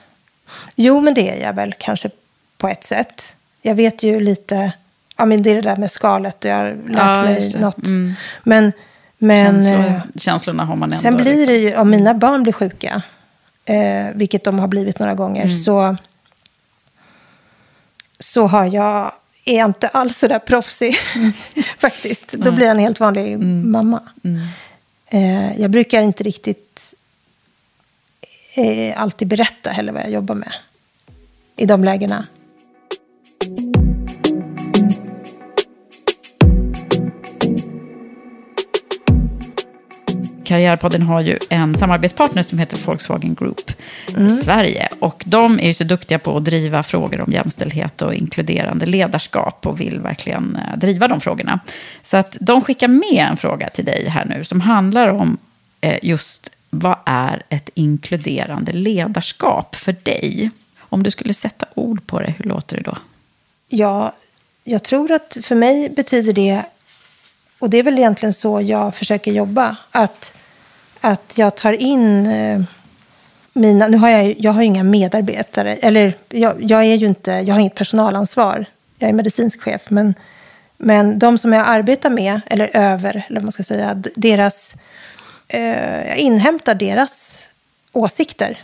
[0.76, 2.10] Jo, men det är jag väl kanske
[2.58, 3.36] på ett sätt.
[3.62, 4.72] Jag vet ju lite...
[5.18, 7.86] Ja, men det är det där med skalet och jag har lärt Ja, mig något.
[7.86, 8.14] Mm.
[8.43, 8.72] Men,
[9.18, 11.01] men Känslor, eh, känslorna har man ändå.
[11.01, 11.47] sen blir liksom.
[11.47, 13.01] det ju, om mina barn blir sjuka,
[13.66, 15.56] eh, vilket de har blivit några gånger, Mm.
[15.56, 15.97] så,
[18.20, 19.12] så har jag,
[19.45, 20.95] är jag inte alls så där proffsig
[21.78, 22.32] faktiskt.
[22.32, 23.72] Då blir jag en helt vanlig Mm.
[23.72, 24.01] mamma.
[25.16, 26.93] Eh, jag brukar inte riktigt
[28.55, 30.53] eh, alltid berätta heller vad jag jobbar med
[31.55, 32.28] i de lägena.
[40.46, 43.72] Karriärpodden har ju en samarbetspartner som heter Volkswagen Group
[44.18, 44.89] i Sverige.
[45.00, 49.68] Och de är ju så duktiga på att driva frågor om jämställdhet och inkluderande ledarskap
[49.68, 51.60] och vill verkligen eh, driva de frågorna.
[52.02, 55.38] Så att de skickar med en fråga till dig här nu som handlar om
[55.82, 60.52] eh, just vad är ett inkluderande ledarskap för dig?
[60.80, 62.98] Om du skulle sätta ord på det, hur låter det då?
[63.70, 64.14] Ja,
[64.64, 66.64] jag tror att för mig betyder det,
[67.66, 70.34] och det är väl egentligen så jag försöker jobba, att,
[71.01, 72.61] att jag tar in eh,
[73.53, 77.32] mina, nu har jag, jag har ju inga medarbetare, eller jag, jag är ju inte,
[77.32, 78.66] jag har inget personalansvar,
[78.99, 80.13] jag är medicinsk chef, men,
[80.78, 84.76] men de som jag arbetar med, eller över, eller vad man ska säga, deras,
[85.47, 87.47] eh, jag inhämtar deras
[87.91, 88.61] åsikter.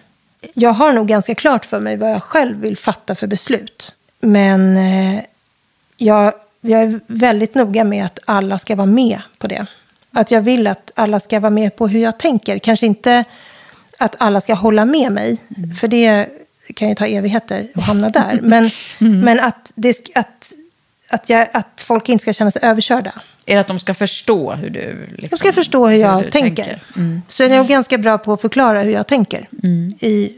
[0.53, 3.95] Jag har nog ganska klart för mig vad jag själv vill fatta för beslut.
[4.19, 5.23] Men eh,
[5.97, 9.65] jag, jag är väldigt noga med att alla ska vara med på det.
[10.11, 12.59] Att jag vill att alla ska vara med på hur jag tänker.
[12.59, 13.23] Kanske inte
[13.99, 15.37] att alla ska hålla med mig,
[15.79, 16.27] för det
[16.75, 18.39] kan ju ta evigheter att hamna där.
[18.43, 20.53] Men, men att, det, att,
[21.09, 23.21] att, jag, att folk inte ska känna sig överkörda.
[23.45, 25.07] Är det att de ska förstå hur du...
[25.09, 26.79] Liksom, Jag ska förstå hur jag du tänker.
[27.27, 29.47] Så jag är nog ganska bra på att förklara hur jag tänker
[29.99, 30.33] i,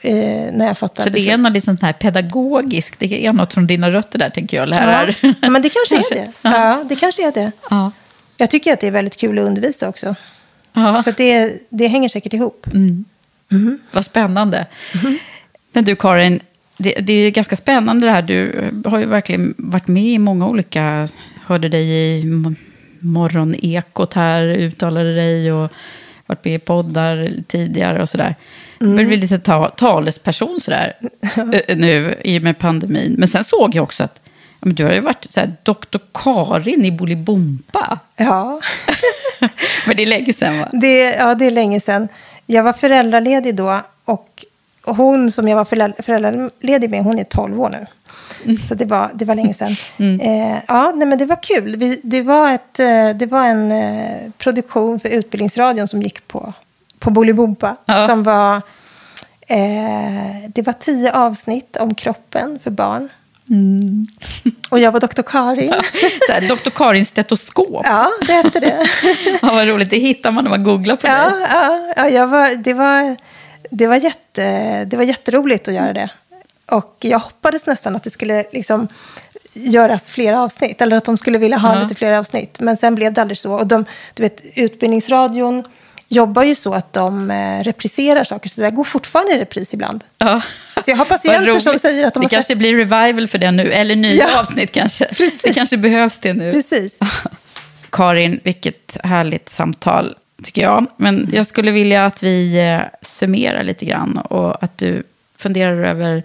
[0.00, 1.32] eh, när jag fattar Så det beslut.
[1.32, 5.16] är något liksom här pedagogiskt, det är något från dina rötter där, tänker jag, lärar.
[5.20, 6.14] Ja, ja, men det kanske, Kanske.
[6.14, 6.32] är det.
[6.42, 7.52] Ja, det kanske är det.
[7.70, 7.92] Ja.
[8.36, 10.14] Jag tycker att det är väldigt kul att undervisa också.
[10.72, 11.02] Ja.
[11.02, 12.66] Så det, det hänger säkert ihop.
[13.90, 14.66] Vad spännande.
[15.72, 16.40] Men du Karin,
[16.76, 18.22] det, det är ganska spännande det här.
[18.22, 21.08] Du har ju verkligen varit med i många olika...
[21.46, 22.24] Hörde dig i
[23.00, 25.72] morgonekot här, uttalade dig och
[26.26, 28.34] varit med i poddar tidigare och sådär.
[28.78, 30.96] Du blir lite ta, talesperson sådär
[31.68, 33.14] eh, nu i och med pandemin.
[33.18, 34.20] Men sen såg jag också att
[34.60, 35.98] men du har ju varit så här, Dr.
[36.14, 37.98] Karin i Bolibompa.
[38.16, 38.60] Ja,
[39.86, 40.68] Men det är länge sedan va?
[40.72, 42.08] det, ja, det är länge sedan.
[42.46, 44.44] Jag var föräldraledig då och
[44.84, 47.86] hon som jag var föräldra- föräldraledig med, hon är 12 år nu.
[48.56, 49.70] Så det var, det var länge sedan.
[50.22, 51.76] Eh, ja, nej, men det var kul.
[51.76, 56.52] Vi, det, var ett, eh, det var en eh, produktion för Utbildningsradion som gick på,
[56.98, 57.76] på Bolibompa.
[57.86, 58.08] Ja.
[58.08, 58.56] Som var,
[59.46, 63.08] eh, det var tio avsnitt om kroppen för barn.
[64.70, 65.72] Och jag var doktor Karin.
[66.28, 66.70] Här, Dr.
[66.70, 67.80] Karins stetoskop.
[67.84, 68.88] Ja, det hette det.
[69.42, 71.46] Ja, vad roligt, det hittar man när man googlar på Ja, dig.
[71.50, 73.16] ja, ja jag var, det, var,
[73.70, 76.10] det, var jätte, det var jätteroligt att göra det.
[76.70, 78.88] Och jag hoppades nästan att det skulle liksom
[79.52, 80.82] göras fler avsnitt.
[80.82, 81.82] Eller att de skulle vilja ha Ja.
[81.82, 82.60] lite fler avsnitt.
[82.60, 83.52] Men sen blev det aldrig så.
[83.52, 83.84] Och de,
[84.14, 85.64] du vet, Utbildningsradion
[86.08, 88.48] jobbar ju så att de eh, repriserar saker.
[88.48, 90.04] Så det där går fortfarande i repris ibland.
[90.18, 90.42] Ja.
[90.84, 92.58] Så jag har patienter som säger att de det har kanske sett...
[92.58, 94.40] blir revival för det nu, eller nya Ja.
[94.40, 95.04] avsnitt kanske.
[95.04, 95.42] Precis.
[95.42, 96.52] Det kanske behövs det nu.
[96.52, 96.98] Precis.
[97.90, 100.86] Karin, vilket härligt samtal tycker jag.
[100.96, 105.02] Men jag skulle vilja att vi eh, summerar lite grann och att du
[105.38, 106.22] funderar över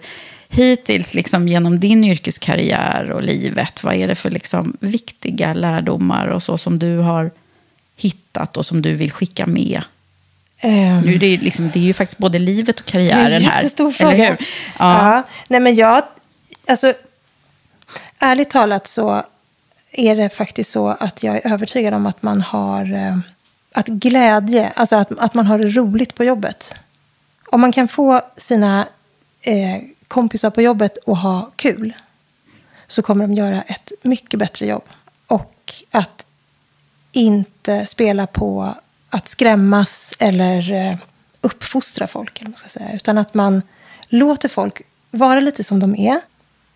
[0.48, 3.84] hittills liksom genom din yrkeskarriär och livet.
[3.84, 7.30] Vad är det för liksom viktiga lärdomar och så som du har
[7.96, 9.82] hittat och som du vill skicka med?
[10.60, 11.00] Ehm.
[11.00, 13.32] Nu är det, ju liksom, det är ju faktiskt både livet och Det är karriären
[13.32, 13.56] en här.
[13.56, 14.36] jättestor Eller fråga.
[14.78, 15.14] Ja.
[15.14, 15.22] Ja.
[15.48, 16.02] Nej, men jag...
[16.68, 16.94] Alltså,
[18.18, 19.22] ärligt talat så
[19.92, 22.92] är det faktiskt så att jag är övertygad om att man har...
[22.94, 23.18] eh,
[23.72, 26.74] Att glädje, alltså att, att man har det roligt på jobbet.
[27.46, 28.86] Om man kan få sina
[29.42, 29.76] eh,
[30.08, 31.92] kompisar på jobbet att ha kul
[32.86, 34.84] så kommer de göra ett mycket bättre jobb.
[35.26, 36.23] Och att
[37.14, 38.74] inte spela på
[39.10, 40.96] att skrämmas eller eh,
[41.40, 42.92] uppfostra folk, eller man ska säga.
[42.92, 43.62] Utan att man
[44.08, 46.20] låter folk vara lite som de är.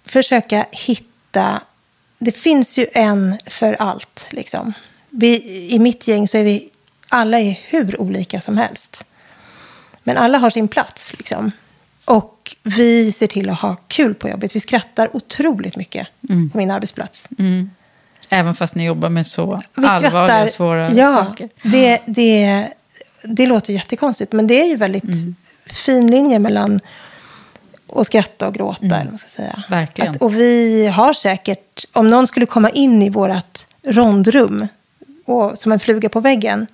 [0.04, 1.62] Försöka hitta...
[2.18, 4.28] Det finns ju en för allt.
[4.30, 4.72] Liksom.
[5.10, 6.68] Vi, I mitt gäng så är vi
[7.08, 9.04] alla är hur olika som helst.
[10.02, 11.14] Men alla har sin plats.
[11.18, 11.50] Liksom.
[12.04, 14.56] Och vi ser till att ha kul på jobbet.
[14.56, 16.08] Vi skrattar otroligt mycket
[16.52, 17.28] på min arbetsplats.
[17.38, 17.70] Mm.
[18.30, 21.48] Även fast ni jobbar med så Vi allvarliga och svåra ja, saker.
[21.62, 22.68] Det, det,
[23.22, 25.34] det låter jättekonstigt, men det är ju väldigt Mm.
[25.66, 26.80] fin linje mellan
[27.96, 28.84] att skratta och gråta.
[28.86, 29.50] Eller vad man ska säga.
[29.50, 29.62] Mm.
[29.68, 30.10] Verkligen.
[30.10, 34.68] Att, och vi har säkert, om någon skulle komma in i vårt rondrum
[35.24, 36.66] och, som en fluga på väggen,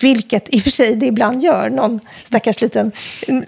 [0.00, 2.92] vilket i och för sig det ibland gör, någon stackars liten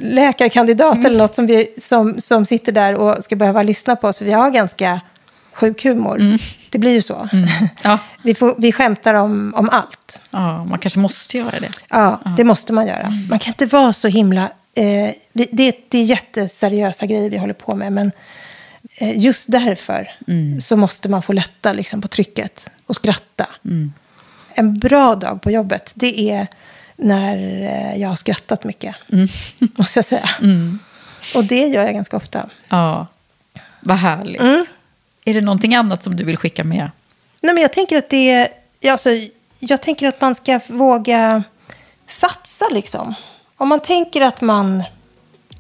[0.01, 1.07] läkarkandidat Mm.
[1.07, 4.25] eller något som, vi, som, som sitter där och ska behöva lyssna på oss, för
[4.25, 5.01] vi har ganska
[5.53, 6.39] sjuk humor.
[6.71, 7.29] Det blir ju så.
[7.33, 7.49] Mm.
[7.83, 7.99] Ja.
[8.23, 10.21] Vi, får, vi skämtar om, om allt.
[10.31, 11.71] ja, man kanske måste göra det.
[11.89, 13.13] Ja, det måste man göra.
[13.31, 14.43] Man kan inte vara så himla...
[14.75, 18.13] Eh, vi, det, det är jätteseriösa grejer vi håller på med, men
[19.01, 20.11] eh, just därför
[20.61, 23.47] så måste man få lätta liksom, på trycket och skratta.
[24.55, 26.47] En bra dag på jobbet, det är
[26.97, 28.95] när eh, jag har skrattat mycket,
[29.77, 30.31] måste jag säga.
[31.35, 32.51] Och det gör jag ganska ofta.
[32.69, 33.07] Ja,
[33.81, 34.41] vad härligt.
[35.25, 35.37] Mm.
[35.37, 36.91] Är det någonting annat som du vill skicka med?
[37.41, 38.49] Nej, men jag tänker att det
[38.81, 39.11] ja, alltså,
[39.59, 41.43] jag tänker att man ska våga
[42.07, 43.15] satsa liksom.
[43.57, 44.83] Om man tänker att man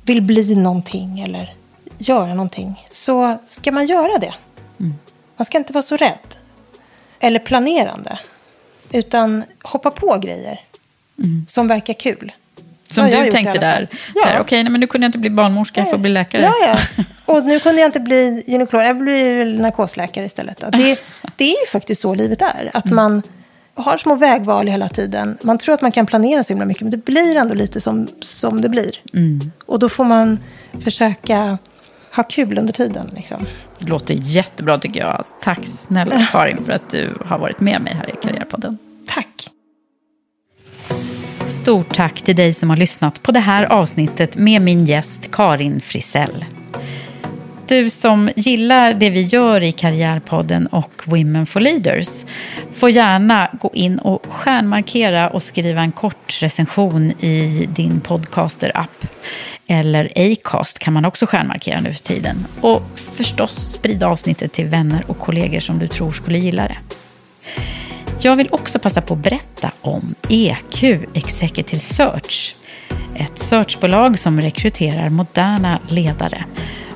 [0.03, 1.55] vill bli någonting eller
[1.99, 4.35] göra någonting så ska man göra det.
[5.37, 6.37] Man ska inte vara så rädd
[7.21, 8.19] eller planerande.
[8.91, 10.61] Utan hoppa på grejer
[11.49, 12.33] som verkar kul.
[12.91, 13.89] Som du tänkte där.
[14.15, 14.23] Ja.
[14.25, 16.43] Här, Okej, nej, men nu kunde jag inte bli barnmorska, jag får bli läkare.
[16.43, 17.05] Ja, ja.
[17.25, 20.59] Och nu kunde jag inte bli gynekolog, jag blir narkosläkare istället.
[20.73, 20.99] Det,
[21.37, 22.71] det är ju faktiskt så livet är.
[22.75, 23.23] Att man
[23.75, 25.39] har små vägval hela tiden.
[25.43, 28.09] Man tror att man kan planera så himla mycket, men det blir ändå lite som,
[28.23, 28.91] som det blir.
[29.67, 30.39] Och då får man
[30.85, 31.59] försöka
[32.17, 33.11] ha kul under tiden.
[33.17, 33.47] Liksom.
[33.79, 35.25] Det låter jättebra tycker jag.
[35.43, 38.79] Tack snälla Karin för att du har varit med mig här i Karriärpodden.
[41.51, 45.81] Stort tack till dig som har lyssnat på det här avsnittet med min gäst Karin
[45.81, 46.45] Frisell.
[47.67, 52.25] Du som gillar det vi gör i Karriärpodden och Women for Leaders
[52.73, 59.07] får gärna gå in och stjärnmarkera och skriva en kort recension i din podcaster-app.
[59.67, 62.47] Eller Acast kan man också stjärnmarkera nu för tiden.
[62.61, 66.77] Och förstås sprida avsnittet till vänner och kollegor som du tror skulle gilla det.
[68.23, 70.83] Jag vill också passa på att berätta om EQ
[71.15, 72.57] Executive Search.
[73.15, 76.45] Ett searchbolag som rekryterar moderna ledare.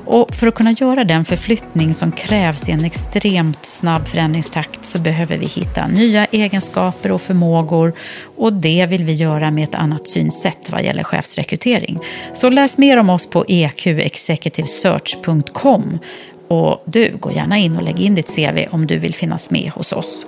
[0.05, 4.99] Och för att kunna göra den förflyttning som krävs i en extremt snabb förändringstakt så
[4.99, 7.93] behöver vi hitta nya egenskaper och förmågor
[8.37, 11.99] och det vill vi göra med ett annat synsätt vad gäller chefsrekrytering.
[12.33, 15.99] Så läs mer om oss på eqexecutivesearch.com
[16.47, 19.71] och du, gå gärna in och lägg in ditt CV om du vill finnas med
[19.71, 20.25] hos oss.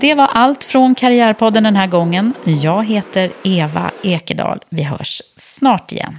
[0.00, 2.32] Det var allt från Karriärpodden den här gången.
[2.44, 4.64] Jag heter Eva Ekedal.
[4.68, 6.18] Vi hörs snart igen.